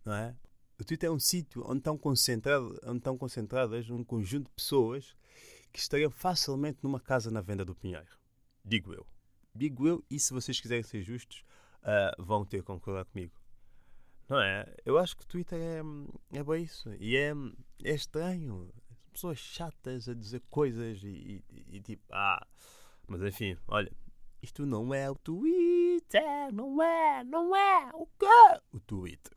não 0.04 0.14
é? 0.14 0.36
O 0.78 0.84
Twitter 0.84 1.08
é 1.08 1.12
um 1.12 1.20
sítio 1.20 1.62
onde 1.66 1.78
estão, 1.78 1.96
concentrado, 1.96 2.78
onde 2.84 2.98
estão 2.98 3.16
concentradas 3.16 3.88
um 3.90 4.02
conjunto 4.02 4.48
de 4.48 4.54
pessoas 4.54 5.16
que 5.72 5.78
estariam 5.78 6.10
facilmente 6.10 6.80
numa 6.82 6.98
casa 6.98 7.30
na 7.30 7.40
venda 7.40 7.64
do 7.64 7.74
Pinheiro. 7.74 8.18
Digo 8.64 8.92
eu. 8.92 9.06
Digo 9.54 9.86
eu, 9.86 10.04
e 10.10 10.18
se 10.18 10.32
vocês 10.32 10.60
quiserem 10.60 10.82
ser 10.82 11.02
justos, 11.02 11.44
uh, 11.82 12.22
vão 12.22 12.44
ter 12.44 12.58
que 12.58 12.64
concordar 12.64 13.04
comigo. 13.04 13.32
Não 14.28 14.40
é? 14.40 14.66
Eu 14.84 14.98
acho 14.98 15.16
que 15.16 15.22
o 15.22 15.26
Twitter 15.26 15.58
é, 15.60 16.38
é 16.38 16.42
bem 16.42 16.64
isso. 16.64 16.92
E 16.94 17.16
é, 17.16 17.32
é 17.84 17.94
estranho 17.94 18.72
pessoas 19.14 19.38
chatas 19.38 20.08
a 20.08 20.14
dizer 20.14 20.42
coisas 20.50 21.02
e, 21.02 21.42
e, 21.50 21.76
e, 21.76 21.80
tipo, 21.80 22.02
ah, 22.12 22.46
mas 23.06 23.22
enfim, 23.22 23.56
olha, 23.68 23.90
isto 24.42 24.66
não 24.66 24.92
é 24.92 25.10
o 25.10 25.14
Twitter, 25.14 26.52
não 26.52 26.82
é, 26.82 27.24
não 27.24 27.56
é, 27.56 27.90
o 27.94 28.06
quê? 28.18 28.60
O 28.72 28.80
Twitter. 28.80 29.36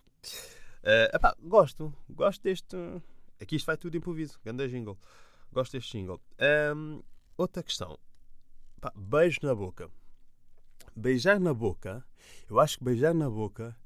Uh, 0.84 1.16
epá, 1.16 1.36
gosto, 1.40 1.94
gosto 2.10 2.44
deste. 2.44 2.76
Aqui 3.40 3.56
isto 3.56 3.66
vai 3.66 3.78
tudo 3.78 3.96
improviso, 3.96 4.40
grande 4.44 4.68
jingle. 4.68 4.98
Gosto 5.52 5.74
deste 5.74 5.98
jingle. 5.98 6.20
Um, 6.76 7.02
outra 7.38 7.62
questão, 7.62 7.98
epá, 8.78 8.92
beijo 8.96 9.40
na 9.44 9.54
boca. 9.54 9.90
Beijar 10.96 11.40
na 11.40 11.54
boca, 11.54 12.04
eu 12.50 12.60
acho 12.60 12.80
que 12.80 12.84
beijar 12.84 13.14
na 13.14 13.30
boca 13.30 13.78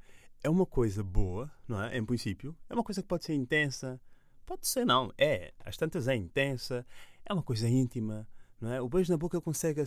é 0.42 0.50
uma 0.50 0.66
coisa 0.66 1.04
boa, 1.04 1.52
não 1.68 1.82
é? 1.84 1.98
Em 1.98 2.06
princípio, 2.06 2.56
é 2.70 2.74
uma 2.74 2.84
coisa 2.84 3.02
que 3.02 3.08
pode 3.08 3.26
ser 3.26 3.34
intensa, 3.34 4.00
Pode 4.46 4.68
ser, 4.68 4.86
não. 4.86 5.12
É. 5.18 5.54
Às 5.64 5.78
tantas 5.78 6.08
é 6.08 6.16
intensa, 6.16 6.86
é 7.26 7.34
uma 7.34 7.44
coisa 7.44 7.68
íntima. 7.68 8.28
Não 8.60 8.72
é? 8.72 8.82
O 8.82 8.88
beijo 8.88 9.12
na 9.12 9.18
boca 9.18 9.42
consegue. 9.42 9.82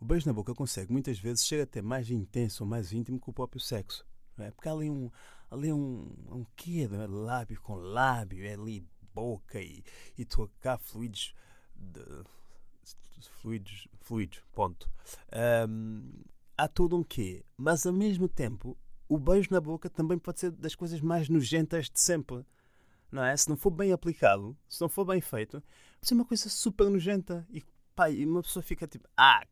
O 0.00 0.04
beijo 0.04 0.26
na 0.26 0.32
boca 0.32 0.54
consegue 0.54 0.92
muitas 0.92 1.18
vezes 1.18 1.46
ser 1.46 1.62
até 1.62 1.80
mais 1.80 2.10
intenso 2.10 2.64
ou 2.64 2.68
mais 2.68 2.92
íntimo 2.92 3.20
que 3.20 3.30
o 3.30 3.32
próprio 3.32 3.60
sexo. 3.60 4.04
Não 4.36 4.44
é? 4.44 4.50
Porque 4.50 4.68
há 4.68 4.72
ali 4.72 4.90
um. 4.90 5.10
Ali 5.50 5.72
um, 5.72 6.10
um 6.30 6.46
quê? 6.56 6.88
É? 6.90 7.06
Lábio 7.06 7.60
com 7.60 7.74
lábio, 7.74 8.44
é 8.44 8.54
ali 8.54 8.84
boca 9.14 9.60
e, 9.60 9.84
e 10.16 10.24
trocar 10.24 10.78
fluidos. 10.78 11.34
De, 11.76 12.02
fluidos. 13.40 13.88
Fluidos, 14.00 14.42
ponto. 14.52 14.90
Um, 15.68 16.24
há 16.56 16.66
todo 16.66 16.96
um 16.96 17.04
quê? 17.04 17.44
Mas 17.56 17.86
ao 17.86 17.92
mesmo 17.92 18.28
tempo, 18.28 18.76
o 19.08 19.18
beijo 19.18 19.48
na 19.50 19.60
boca 19.60 19.88
também 19.88 20.18
pode 20.18 20.40
ser 20.40 20.50
das 20.50 20.74
coisas 20.74 21.00
mais 21.00 21.28
nojentas 21.28 21.88
de 21.88 22.00
sempre 22.00 22.44
não 23.12 23.22
é? 23.22 23.36
Se 23.36 23.48
não 23.48 23.56
for 23.56 23.70
bem 23.70 23.92
aplicado, 23.92 24.56
se 24.68 24.80
não 24.80 24.88
for 24.88 25.04
bem 25.04 25.20
feito, 25.20 25.60
pode 25.60 26.08
ser 26.08 26.14
uma 26.14 26.24
coisa 26.24 26.48
super 26.48 26.88
nojenta. 26.88 27.46
E, 27.50 27.62
pá, 27.94 28.10
e 28.10 28.24
uma 28.24 28.42
pessoa 28.42 28.62
fica 28.62 28.88
tipo, 28.88 29.08
ah, 29.16 29.46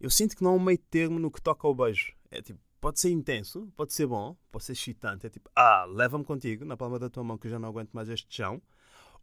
eu 0.00 0.08
sinto 0.08 0.36
que 0.36 0.42
não 0.42 0.52
há 0.52 0.54
um 0.54 0.60
meio 0.60 0.78
termo 0.78 1.18
no 1.18 1.30
que 1.30 1.42
toca 1.42 1.66
ao 1.66 1.74
beijo. 1.74 2.14
É 2.30 2.40
tipo, 2.40 2.60
pode 2.80 3.00
ser 3.00 3.10
intenso, 3.10 3.70
pode 3.76 3.92
ser 3.92 4.06
bom, 4.06 4.36
pode 4.50 4.64
ser 4.64 4.72
excitante. 4.72 5.26
É 5.26 5.30
tipo, 5.30 5.50
ah, 5.56 5.84
leva-me 5.86 6.24
contigo 6.24 6.64
na 6.64 6.76
palma 6.76 6.98
da 6.98 7.10
tua 7.10 7.24
mão 7.24 7.36
que 7.36 7.48
eu 7.48 7.50
já 7.50 7.58
não 7.58 7.68
aguento 7.68 7.92
mais 7.92 8.08
este 8.08 8.34
chão. 8.34 8.62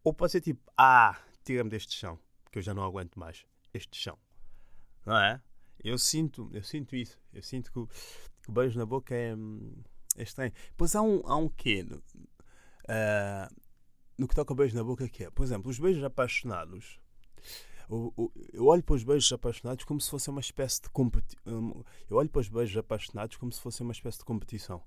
Ou 0.03 0.13
pode 0.13 0.33
ser 0.33 0.41
tipo, 0.41 0.71
ah, 0.77 1.17
tira-me 1.43 1.69
deste 1.69 1.93
chão 1.95 2.19
que 2.51 2.59
eu 2.59 2.61
já 2.61 2.73
não 2.73 2.83
aguento 2.83 3.17
mais 3.17 3.45
este 3.73 3.97
chão. 3.97 4.17
Não 5.05 5.17
é? 5.17 5.41
Eu 5.83 5.97
sinto, 5.97 6.49
eu 6.51 6.63
sinto 6.63 6.95
isso. 6.95 7.19
Eu 7.33 7.41
sinto 7.41 7.71
que 7.71 7.79
o, 7.79 7.87
que 7.87 8.49
o 8.49 8.51
beijo 8.51 8.77
na 8.77 8.85
boca 8.85 9.15
é, 9.15 9.33
é 10.17 10.23
estranho. 10.23 10.51
Pois 10.75 10.95
há 10.95 11.01
um, 11.01 11.21
há 11.25 11.37
um 11.37 11.47
quê? 11.47 11.85
Uh, 12.85 13.53
no 14.17 14.27
que 14.27 14.35
toca 14.35 14.53
ao 14.53 14.55
beijo 14.55 14.75
na 14.75 14.83
boca, 14.83 15.07
que 15.09 15.25
é, 15.25 15.29
por 15.29 15.43
exemplo, 15.43 15.69
os 15.69 15.79
beijos 15.79 16.03
apaixonados. 16.03 16.99
Eu, 17.89 18.65
olho 18.65 18.81
para 18.81 18.95
os 18.95 19.03
beijos 19.03 19.31
apaixonados 19.31 19.85
como 19.85 20.01
se 20.01 20.09
fosse 20.09 20.29
uma 20.29 20.41
espécie 20.41 20.81
de 20.81 20.89
competição. 20.89 21.85
Eu 22.09 22.17
olho 22.17 22.29
para 22.29 22.39
os 22.39 22.49
beijos 22.49 22.75
apaixonados 22.77 23.37
como 23.37 23.51
se 23.51 23.61
fosse 23.61 23.81
uma 23.83 23.91
espécie 23.91 24.17
de 24.17 24.25
competição, 24.25 24.81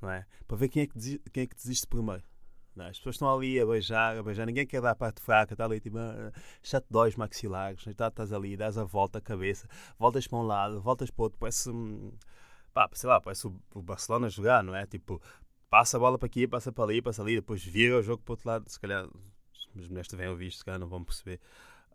não 0.00 0.10
é? 0.10 0.24
Para 0.46 0.56
ver 0.56 0.68
quem 0.68 0.82
é 0.82 0.86
que 0.86 0.94
desiste, 0.94 1.30
quem 1.30 1.42
é 1.42 1.46
que 1.46 1.56
desiste 1.56 1.86
primeiro. 1.86 2.24
É? 2.78 2.88
As 2.88 2.98
pessoas 2.98 3.16
estão 3.16 3.34
ali 3.34 3.58
a 3.60 3.66
beijar, 3.66 4.16
a 4.16 4.22
beijar, 4.22 4.46
ninguém 4.46 4.66
quer 4.66 4.80
dar 4.80 4.90
a 4.92 4.94
parte 4.94 5.20
fraca, 5.20 5.54
está 5.54 5.64
ali 5.64 5.80
tipo, 5.80 5.98
já 6.62 6.80
te 6.80 6.86
dói 6.90 7.08
os 7.08 7.16
maxilares, 7.16 7.84
tá, 7.96 8.08
estás 8.08 8.32
ali, 8.32 8.56
dás 8.56 8.78
a 8.78 8.84
volta 8.84 9.18
a 9.18 9.20
cabeça, 9.20 9.68
voltas 9.98 10.26
para 10.26 10.38
um 10.38 10.42
lado, 10.42 10.80
voltas 10.80 11.10
para 11.10 11.22
o 11.22 11.24
outro, 11.24 11.38
parece, 11.38 11.70
pá, 12.72 12.88
sei 12.92 13.08
lá, 13.08 13.20
parece 13.20 13.46
o 13.46 13.82
Barcelona 13.82 14.28
jogar, 14.28 14.62
não 14.62 14.74
é? 14.74 14.86
Tipo, 14.86 15.20
passa 15.70 15.96
a 15.96 16.00
bola 16.00 16.18
para 16.18 16.26
aqui, 16.26 16.46
passa 16.46 16.72
para 16.72 16.84
ali, 16.84 17.02
passa 17.02 17.22
ali, 17.22 17.36
depois 17.36 17.64
vira 17.64 17.98
o 17.98 18.02
jogo 18.02 18.22
para 18.22 18.32
o 18.32 18.34
outro 18.34 18.48
lado. 18.48 18.68
Se 18.68 18.80
calhar, 18.80 19.04
as 19.04 19.88
mulheres 19.88 20.06
estiverem 20.06 20.28
a 20.28 20.32
ouvir 20.32 20.48
isto, 20.48 20.58
se 20.58 20.64
calhar 20.64 20.80
não 20.80 20.88
vão 20.88 21.04
perceber 21.04 21.40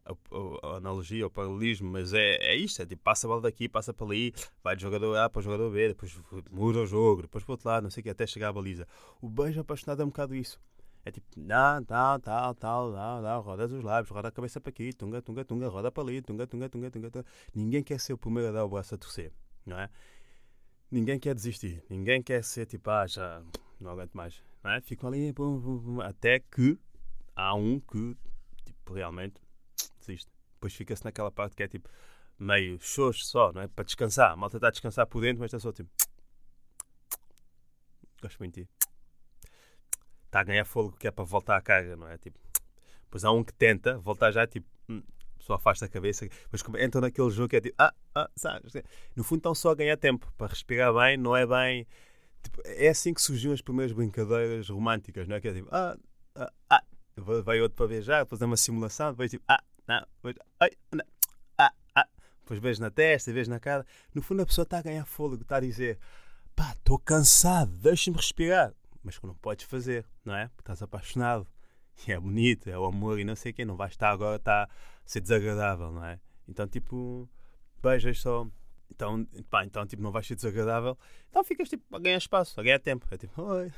a, 0.05 0.11
a, 0.11 0.73
a 0.73 0.77
analogia, 0.77 1.25
o 1.25 1.29
paralelismo, 1.29 1.89
mas 1.91 2.13
é, 2.13 2.35
é 2.35 2.55
isto: 2.55 2.81
é 2.81 2.85
tipo, 2.85 3.01
passa 3.03 3.27
a 3.27 3.29
bola 3.29 3.41
daqui, 3.41 3.67
passa 3.69 3.93
para 3.93 4.05
ali, 4.05 4.33
vai 4.63 4.75
do 4.75 4.81
jogador 4.81 5.15
A 5.17 5.29
para 5.29 5.39
o 5.39 5.41
jogador 5.41 5.71
B, 5.71 5.89
depois 5.89 6.17
muda 6.51 6.79
o 6.79 6.85
jogo, 6.85 7.23
depois 7.23 7.43
para 7.43 7.51
o 7.51 7.53
outro 7.53 7.67
lado, 7.67 7.83
não 7.83 7.89
sei 7.89 8.01
o 8.01 8.03
que, 8.03 8.09
até 8.09 8.27
chegar 8.27 8.49
à 8.49 8.53
baliza. 8.53 8.87
O 9.21 9.29
beijo 9.29 9.61
apaixonado 9.61 10.01
é 10.01 10.05
um 10.05 10.09
bocado 10.09 10.35
isso. 10.35 10.59
É 11.05 11.11
tipo, 11.11 11.27
não, 11.35 11.83
tal, 11.83 12.17
tal, 12.19 12.55
tal, 12.55 12.91
tal, 12.93 13.21
tal, 13.21 13.41
roda 13.41 13.65
os 13.65 13.83
lábios, 13.83 14.09
roda 14.09 14.29
a 14.29 14.31
cabeça 14.31 14.61
para 14.61 14.69
aqui, 14.69 14.93
tunga, 14.93 15.21
tunga, 15.21 15.43
tunga, 15.43 15.67
roda 15.67 15.91
para 15.91 16.01
ali, 16.03 16.21
tunga, 16.21 16.47
tunga, 16.47 16.69
tunga, 16.69 16.89
tunga, 16.89 17.11
tunga. 17.11 17.25
Ninguém 17.53 17.83
quer 17.83 17.99
ser 17.99 18.13
o 18.13 18.17
primeiro 18.17 18.49
a 18.49 18.51
dar 18.53 18.63
o 18.63 18.69
braço 18.69 18.95
a 18.95 18.97
torcer, 18.97 19.33
não 19.65 19.77
é? 19.77 19.89
Ninguém 20.93 21.19
quer 21.19 21.33
desistir, 21.33 21.83
ninguém 21.89 22.21
quer 22.21 22.43
ser 22.43 22.67
tipo, 22.67 22.87
ah, 22.91 23.07
já 23.07 23.41
não 23.79 23.89
aguento 23.89 24.13
mais. 24.13 24.43
Não 24.63 24.69
é? 24.69 24.79
Ficam 24.79 25.09
ali 25.09 25.33
bum, 25.33 25.59
bum, 25.59 25.77
bum, 25.79 26.01
até 26.01 26.37
que 26.37 26.77
há 27.35 27.55
um 27.55 27.79
que 27.79 28.15
tipo, 28.63 28.93
realmente 28.93 29.41
desiste. 29.99 30.31
Depois 30.53 30.75
fica-se 30.75 31.03
naquela 31.03 31.31
parte 31.31 31.55
que 31.55 31.63
é 31.63 31.67
tipo 31.67 31.89
meio 32.37 32.79
xoxo 32.79 33.25
só, 33.25 33.51
não 33.51 33.63
é? 33.63 33.67
Para 33.67 33.85
descansar. 33.85 34.33
A 34.33 34.35
malta 34.35 34.57
está 34.57 34.67
a 34.67 34.69
descansar 34.69 35.07
por 35.07 35.21
dentro, 35.21 35.39
mas 35.39 35.47
está 35.47 35.57
só 35.57 35.71
tipo. 35.71 35.89
gosto 38.21 38.37
muito 38.37 38.53
de 38.53 38.65
ti. 38.65 38.71
Está 40.25 40.41
a 40.41 40.43
ganhar 40.43 40.65
fogo 40.65 40.91
que 40.91 41.07
é 41.07 41.11
para 41.11 41.23
voltar 41.23 41.57
à 41.57 41.61
carga, 41.63 41.95
não 41.95 42.07
é? 42.07 42.19
Tipo, 42.19 42.37
pois 43.09 43.25
há 43.25 43.31
um 43.31 43.43
que 43.43 43.53
tenta 43.53 43.97
voltar 43.97 44.29
já, 44.29 44.45
tipo, 44.45 44.67
hum, 44.87 45.01
pessoa 45.43 45.57
afasta 45.57 45.85
a 45.85 45.89
cabeça, 45.89 46.27
mas 46.51 46.63
entram 46.81 47.01
naquele 47.01 47.29
jogo 47.29 47.49
que 47.49 47.57
é 47.57 47.61
tipo, 47.61 47.75
ah, 47.77 47.93
ah, 48.15 48.29
sabes? 48.35 48.73
No 49.15 49.23
fundo 49.23 49.39
estão 49.39 49.53
só 49.53 49.71
a 49.71 49.75
ganhar 49.75 49.97
tempo 49.97 50.31
para 50.37 50.47
respirar 50.47 50.93
bem, 50.93 51.17
não 51.17 51.35
é 51.35 51.45
bem. 51.45 51.85
Tipo, 52.41 52.61
é 52.65 52.89
assim 52.89 53.13
que 53.13 53.21
surgiam 53.21 53.53
as 53.53 53.61
primeiras 53.61 53.93
brincadeiras 53.93 54.69
românticas, 54.69 55.27
não 55.27 55.35
é? 55.35 55.41
Que 55.41 55.49
é 55.49 55.53
tipo, 55.53 55.69
ah, 55.71 55.97
ah, 56.35 56.51
ah. 56.69 56.83
vai 57.15 57.61
outro 57.61 57.75
para 57.75 57.87
beijar, 57.87 58.25
fazer 58.25 58.45
uma 58.45 58.57
simulação, 58.57 59.11
depois 59.11 59.31
tipo, 59.31 59.43
ah, 59.47 59.63
não, 59.87 60.05
depois, 60.15 60.35
ai, 60.59 60.71
não, 60.91 61.05
ah, 61.57 61.73
ah. 61.95 62.07
Depois 62.41 62.59
beijo 62.59 62.81
na 62.81 62.89
testa, 62.89 63.31
beijo 63.31 63.49
na 63.49 63.59
cara. 63.59 63.85
No 64.13 64.21
fundo 64.21 64.41
a 64.41 64.45
pessoa 64.45 64.63
está 64.63 64.79
a 64.79 64.81
ganhar 64.81 65.05
fôlego, 65.05 65.43
está 65.43 65.57
a 65.57 65.61
dizer, 65.61 65.99
pá, 66.55 66.73
estou 66.73 66.99
cansado, 66.99 67.71
deixa-me 67.77 68.17
respirar. 68.17 68.73
Mas 69.03 69.17
que 69.17 69.27
não 69.27 69.35
podes 69.35 69.65
fazer, 69.65 70.05
não 70.23 70.35
é? 70.35 70.47
Porque 70.47 70.61
estás 70.61 70.81
apaixonado. 70.81 71.47
É 72.07 72.19
bonito, 72.19 72.69
é 72.69 72.77
o 72.77 72.85
amor 72.85 73.19
e 73.19 73.23
não 73.23 73.35
sei 73.35 73.51
o 73.51 73.55
quê. 73.55 73.63
Não 73.65 73.75
vais 73.75 73.91
estar 73.91 74.09
agora, 74.09 74.37
está 74.37 74.63
a 74.63 74.69
ser 75.05 75.21
desagradável, 75.21 75.91
não 75.91 76.03
é? 76.03 76.19
Então, 76.47 76.67
tipo, 76.67 77.29
beijas 77.81 78.19
só. 78.19 78.47
Então, 78.91 79.25
pá, 79.49 79.65
então, 79.65 79.85
tipo, 79.85 80.01
não 80.01 80.11
vais 80.11 80.27
ser 80.27 80.35
desagradável. 80.35 80.97
Então 81.29 81.43
ficas, 81.43 81.69
tipo, 81.69 81.83
a 81.95 81.99
ganhar 81.99 82.17
espaço, 82.17 82.59
a 82.59 82.63
ganhar 82.63 82.79
tempo. 82.79 83.07
É 83.09 83.17
tipo, 83.17 83.41
oi, 83.41 83.71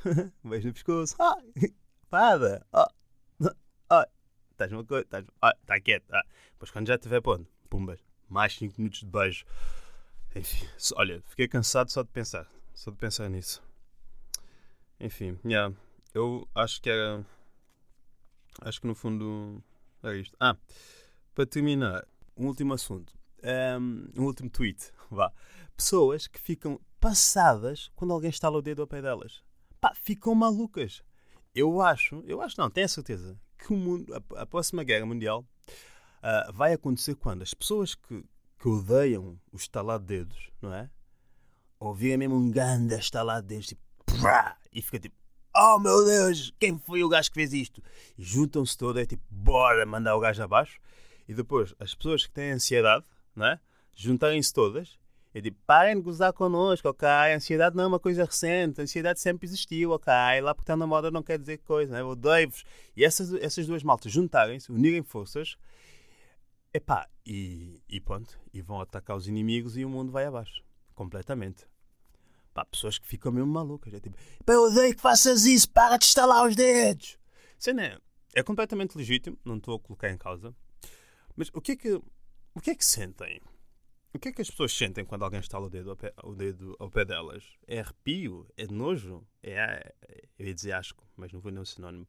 um 0.44 0.50
beijo 0.50 0.68
no 0.68 0.74
pescoço. 0.74 1.16
Ai, 1.20 1.72
fada. 2.08 2.66
Oh, 2.72 2.86
oh. 3.90 4.04
Estás 4.50 4.72
uma 4.72 4.84
coisa, 4.84 5.04
estás, 5.04 5.24
oh, 5.42 5.48
está 5.48 5.80
quieto. 5.80 6.10
Ah. 6.12 6.24
Depois 6.52 6.70
quando 6.70 6.88
já 6.88 6.94
estiver 6.94 7.20
ponto, 7.20 7.46
pumbas, 7.68 8.00
mais 8.28 8.54
5 8.54 8.74
minutos 8.78 9.00
de 9.00 9.06
beijo. 9.06 9.44
Enfim, 10.34 10.66
olha, 10.96 11.22
fiquei 11.26 11.48
cansado 11.48 11.90
só 11.90 12.02
de 12.02 12.08
pensar. 12.08 12.46
Só 12.74 12.90
de 12.90 12.96
pensar 12.96 13.28
nisso. 13.28 13.62
Enfim, 14.98 15.38
yeah, 15.44 15.74
eu 16.14 16.48
acho 16.54 16.80
que 16.80 16.88
era. 16.90 17.24
Acho 18.60 18.80
que 18.80 18.86
no 18.86 18.94
fundo 18.94 19.62
era 20.02 20.16
isto. 20.16 20.36
Ah, 20.40 20.56
para 21.34 21.46
terminar, 21.46 22.06
um 22.36 22.46
último 22.46 22.74
assunto. 22.74 23.12
Um, 23.80 24.08
um 24.16 24.24
último 24.24 24.50
tweet. 24.50 24.92
Vá. 25.10 25.32
Pessoas 25.76 26.26
que 26.26 26.40
ficam 26.40 26.80
passadas 27.00 27.90
quando 27.94 28.12
alguém 28.12 28.30
estala 28.30 28.58
o 28.58 28.62
dedo 28.62 28.82
ao 28.82 28.88
pé 28.88 29.02
delas. 29.02 29.42
Pá, 29.80 29.92
ficam 29.94 30.34
malucas. 30.34 31.02
Eu 31.54 31.80
acho, 31.80 32.22
eu 32.26 32.40
acho 32.42 32.58
não, 32.58 32.70
tenho 32.70 32.84
a 32.84 32.88
certeza 32.88 33.38
que 33.58 33.72
o 33.72 33.76
mundo, 33.76 34.12
a, 34.14 34.42
a 34.42 34.46
próxima 34.46 34.84
guerra 34.84 35.06
mundial 35.06 35.44
uh, 36.18 36.52
vai 36.52 36.72
acontecer 36.72 37.14
quando 37.14 37.42
as 37.42 37.54
pessoas 37.54 37.94
que, 37.94 38.24
que 38.58 38.68
odeiam 38.68 39.38
o 39.52 39.56
estalar 39.56 39.98
de 39.98 40.06
dedos, 40.06 40.50
não 40.60 40.72
é? 40.74 40.90
Ouvirem 41.78 42.16
mesmo 42.16 42.36
um 42.36 42.50
ganda 42.50 42.98
estalar 42.98 43.40
de 43.42 43.48
dedos, 43.48 43.68
tipo, 43.68 43.80
prá, 44.20 44.58
e 44.72 44.82
fica 44.82 44.98
tipo, 44.98 45.16
oh 45.56 45.78
meu 45.78 46.04
Deus, 46.04 46.52
quem 46.58 46.78
foi 46.78 47.02
o 47.02 47.08
gajo 47.08 47.30
que 47.30 47.34
fez 47.34 47.52
isto? 47.52 47.82
E 48.16 48.22
juntam-se 48.22 48.76
todos, 48.76 49.00
é 49.00 49.06
tipo, 49.06 49.22
bora 49.30 49.84
mandar 49.86 50.16
o 50.16 50.20
gajo 50.20 50.42
abaixo. 50.42 50.78
E 51.28 51.34
depois, 51.34 51.74
as 51.78 51.94
pessoas 51.94 52.26
que 52.26 52.32
têm 52.32 52.52
ansiedade, 52.52 53.04
não 53.34 53.46
é? 53.46 53.60
Juntarem-se 53.94 54.52
todas 54.52 54.98
é 55.36 55.40
tipo, 55.42 55.58
parem 55.66 55.96
de 55.96 56.00
gozar 56.00 56.32
connosco, 56.32 56.88
ok? 56.88 57.06
A 57.06 57.36
ansiedade 57.36 57.76
não 57.76 57.84
é 57.84 57.86
uma 57.86 58.00
coisa 58.00 58.24
recente, 58.24 58.80
a 58.80 58.84
ansiedade 58.84 59.20
sempre 59.20 59.46
existiu, 59.46 59.90
ok? 59.90 60.10
Lá 60.40 60.54
porque 60.54 60.62
está 60.62 60.74
na 60.74 60.86
moda 60.86 61.10
não 61.10 61.22
quer 61.22 61.38
dizer 61.38 61.58
coisa, 61.58 61.92
né? 61.92 62.02
Odeio-vos. 62.02 62.64
E 62.96 63.04
essas, 63.04 63.34
essas 63.34 63.66
duas 63.66 63.82
maltas 63.82 64.10
juntarem-se, 64.10 64.72
unirem 64.72 65.02
forças, 65.02 65.58
epá, 66.72 67.06
e, 67.26 67.78
e 67.86 68.00
pronto, 68.00 68.40
e 68.50 68.62
vão 68.62 68.80
atacar 68.80 69.14
os 69.14 69.28
inimigos 69.28 69.76
e 69.76 69.84
o 69.84 69.90
mundo 69.90 70.10
vai 70.10 70.24
abaixo. 70.24 70.62
Completamente. 70.94 71.66
Pá, 72.56 72.64
pessoas 72.64 72.96
que 72.98 73.06
ficam 73.06 73.30
mesmo 73.30 73.52
malucas. 73.52 73.92
É 73.92 74.00
tipo, 74.00 74.16
pá, 74.42 74.54
eu 74.54 74.62
odeio 74.62 74.94
que 74.96 75.02
faças 75.02 75.44
isso, 75.44 75.68
para 75.68 75.98
de 75.98 76.06
estalar 76.06 76.48
os 76.48 76.56
dedos. 76.56 77.18
Cena 77.58 77.84
é, 77.84 77.98
é 78.34 78.42
completamente 78.42 78.96
legítimo, 78.96 79.38
não 79.44 79.58
estou 79.58 79.76
a 79.76 79.78
colocar 79.78 80.08
em 80.08 80.16
causa. 80.16 80.56
Mas 81.36 81.50
o 81.52 81.60
que 81.60 81.72
é 81.72 81.76
que, 81.76 81.92
o 81.92 82.60
que, 82.62 82.70
é 82.70 82.74
que 82.74 82.82
sentem? 82.82 83.42
O 84.14 84.18
que 84.18 84.28
é 84.28 84.32
que 84.32 84.40
as 84.40 84.50
pessoas 84.50 84.72
sentem 84.72 85.04
quando 85.04 85.22
alguém 85.22 85.38
estala 85.38 85.66
o 85.66 85.68
dedo 85.68 85.90
ao 85.90 85.96
pé, 85.96 86.14
o 86.24 86.34
dedo 86.34 86.74
ao 86.78 86.90
pé 86.90 87.04
delas? 87.04 87.44
É 87.66 87.80
arrepio? 87.80 88.48
É 88.56 88.66
nojo? 88.66 89.22
É, 89.42 89.94
eu 90.38 90.46
ia 90.46 90.54
dizer 90.54 90.72
asco, 90.72 91.06
mas 91.14 91.30
não 91.34 91.40
vou 91.40 91.52
nem 91.52 91.62
sinónimo. 91.62 92.06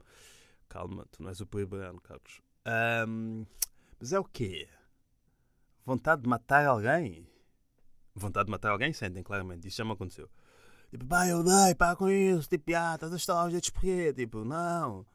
Calma, 0.69 1.05
tu 1.12 1.23
não 1.23 1.29
és 1.29 1.41
o 1.41 1.45
Peribrano, 1.45 1.99
Carlos. 1.99 2.41
Um, 3.05 3.45
mas 3.99 4.13
é 4.13 4.19
o 4.19 4.23
quê? 4.23 4.69
Vontade 5.86 6.21
de 6.21 6.29
matar 6.29 6.65
alguém? 6.65 7.27
Vontade 8.15 8.45
de 8.45 8.51
matar 8.51 8.71
alguém 8.71 8.93
sentem, 8.93 9.21
claramente. 9.21 9.67
Isso 9.67 9.77
já 9.77 9.83
me 9.83 9.91
aconteceu. 9.91 10.29
Tipo, 10.89 11.06
pá, 11.06 11.28
eu 11.28 11.43
dei, 11.43 11.76
pá, 11.76 11.95
com 11.95 12.10
isso. 12.10 12.47
Tipo, 12.50 12.71
ah, 12.76 12.95
estás 12.95 13.13
a 13.13 13.17
estalar 13.17 13.47
os 13.47 13.54
dedos 13.54 13.69
porquê? 13.69 14.13
Tipo, 14.13 14.43
não. 14.45 15.06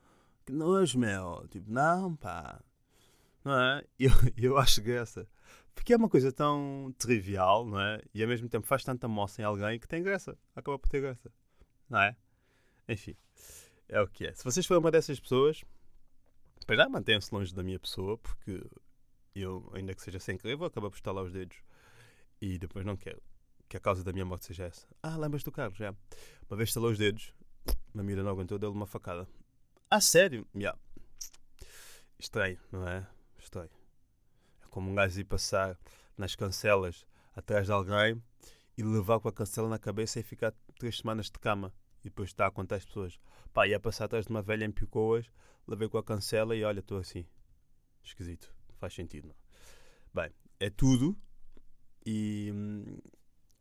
Que 0.44 0.52
nojo, 0.52 0.98
meu. 0.98 1.46
Tipo, 1.48 1.70
não, 1.70 2.14
pá. 2.16 2.60
Não 3.44 3.58
é? 3.58 3.84
Eu, 3.98 4.10
eu 4.36 4.58
acho 4.58 4.82
graça. 4.82 5.26
Porque 5.74 5.94
é 5.94 5.96
uma 5.96 6.08
coisa 6.08 6.30
tão 6.30 6.94
trivial, 6.98 7.64
não 7.66 7.80
é? 7.80 8.02
E 8.14 8.22
ao 8.22 8.28
mesmo 8.28 8.48
tempo 8.48 8.66
faz 8.66 8.84
tanta 8.84 9.08
moça 9.08 9.40
em 9.40 9.44
alguém 9.44 9.78
que 9.78 9.88
tem 9.88 10.02
graça. 10.02 10.36
Acaba 10.54 10.78
por 10.78 10.88
ter 10.88 11.00
graça. 11.00 11.32
Não 11.88 12.00
é? 12.00 12.16
Enfim. 12.88 13.16
É 13.88 14.00
o 14.00 14.08
que 14.08 14.26
é. 14.26 14.34
Se 14.34 14.44
vocês 14.44 14.66
forem 14.66 14.80
uma 14.80 14.90
dessas 14.90 15.18
pessoas, 15.18 15.64
para 16.66 16.76
já 16.76 16.88
mantenham-se 16.88 17.34
longe 17.34 17.54
da 17.54 17.62
minha 17.62 17.78
pessoa, 17.78 18.18
porque 18.18 18.62
eu, 19.34 19.70
ainda 19.74 19.94
que 19.94 20.02
seja 20.02 20.18
sem 20.18 20.36
querer, 20.36 20.56
vou 20.56 20.66
acabar 20.66 20.90
por 20.90 20.96
estar 20.96 21.12
lá 21.12 21.22
os 21.22 21.32
dedos. 21.32 21.56
E 22.40 22.58
depois 22.58 22.84
não 22.84 22.96
quero 22.96 23.22
que 23.72 23.76
a 23.78 23.80
causa 23.80 24.04
da 24.04 24.12
minha 24.12 24.24
morte 24.26 24.44
seja 24.44 24.64
essa. 24.64 24.86
Ah, 25.02 25.16
lembras 25.16 25.42
do 25.42 25.50
Carlos? 25.50 25.78
Já. 25.78 25.94
Uma 26.48 26.56
vez 26.58 26.68
estalou 26.68 26.90
os 26.90 26.98
dedos, 26.98 27.32
uma 27.94 28.02
mira 28.02 28.22
não 28.22 28.30
aguentou, 28.30 28.58
deu-lhe 28.58 28.76
uma 28.76 28.86
facada. 28.86 29.26
Ah, 29.90 29.98
sério? 29.98 30.46
Yeah. 30.54 30.78
Estranho, 32.18 32.58
não 32.70 32.86
é? 32.86 33.06
Estranho 33.38 33.70
como 34.72 34.90
um 34.90 34.94
gajo 34.94 35.20
ir 35.20 35.24
passar 35.24 35.78
nas 36.16 36.34
cancelas 36.34 37.06
atrás 37.36 37.66
de 37.66 37.72
alguém 37.72 38.20
e 38.76 38.82
levar 38.82 39.20
com 39.20 39.28
a 39.28 39.32
cancela 39.32 39.68
na 39.68 39.78
cabeça 39.78 40.18
e 40.18 40.22
ficar 40.22 40.52
três 40.78 40.98
semanas 40.98 41.26
de 41.26 41.38
cama. 41.38 41.72
E 42.00 42.04
depois 42.04 42.30
está 42.30 42.46
a 42.46 42.50
contar 42.50 42.76
as 42.76 42.84
pessoas. 42.84 43.20
Pá, 43.52 43.66
ia 43.68 43.78
passar 43.78 44.06
atrás 44.06 44.26
de 44.26 44.30
uma 44.30 44.42
velha 44.42 44.64
em 44.64 44.70
Picoas, 44.70 45.30
levei 45.68 45.88
com 45.88 45.98
a 45.98 46.02
cancela 46.02 46.56
e 46.56 46.64
olha, 46.64 46.80
estou 46.80 46.98
assim. 46.98 47.24
Esquisito. 48.02 48.52
Faz 48.78 48.94
sentido, 48.94 49.28
não. 49.28 49.36
Bem, 50.12 50.30
é 50.58 50.68
tudo. 50.68 51.16
E, 52.04 52.50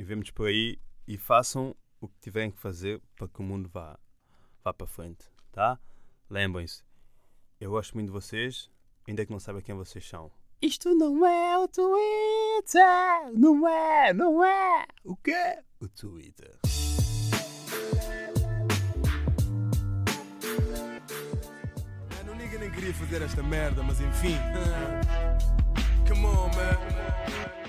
e 0.02 0.04
vemos 0.04 0.32
por 0.32 0.48
aí. 0.48 0.80
E 1.08 1.18
façam 1.18 1.76
o 2.00 2.08
que 2.08 2.20
tiverem 2.20 2.52
que 2.52 2.60
fazer 2.60 3.00
para 3.16 3.28
que 3.28 3.40
o 3.40 3.44
mundo 3.44 3.70
vá, 3.70 3.98
vá 4.64 4.74
para 4.74 4.88
frente, 4.88 5.26
tá? 5.52 5.80
Lembrem-se, 6.30 6.84
eu 7.60 7.72
gosto 7.72 7.94
muito 7.94 8.08
de 8.08 8.14
vocês, 8.14 8.70
ainda 9.08 9.26
que 9.26 9.32
não 9.32 9.40
saibam 9.40 9.62
quem 9.62 9.76
vocês 9.76 10.08
são. 10.08 10.32
Isto 10.62 10.96
não 10.96 11.26
é 11.26 11.58
o 11.58 11.68
Twitter! 11.68 13.32
Não 13.34 13.68
é, 13.68 14.14
não 14.14 14.44
é! 14.44 14.86
O 15.04 15.16
quê? 15.16 15.60
O 15.80 15.88
Twitter. 15.88 16.58
Eu 22.26 22.36
ninguém 22.36 22.60
nem 22.60 22.72
queria 22.72 22.94
fazer 22.94 23.22
esta 23.22 23.44
merda, 23.44 23.84
mas 23.84 24.00
enfim. 24.00 24.38
Come 26.08 26.26
on, 26.26 26.48
man. 26.48 27.61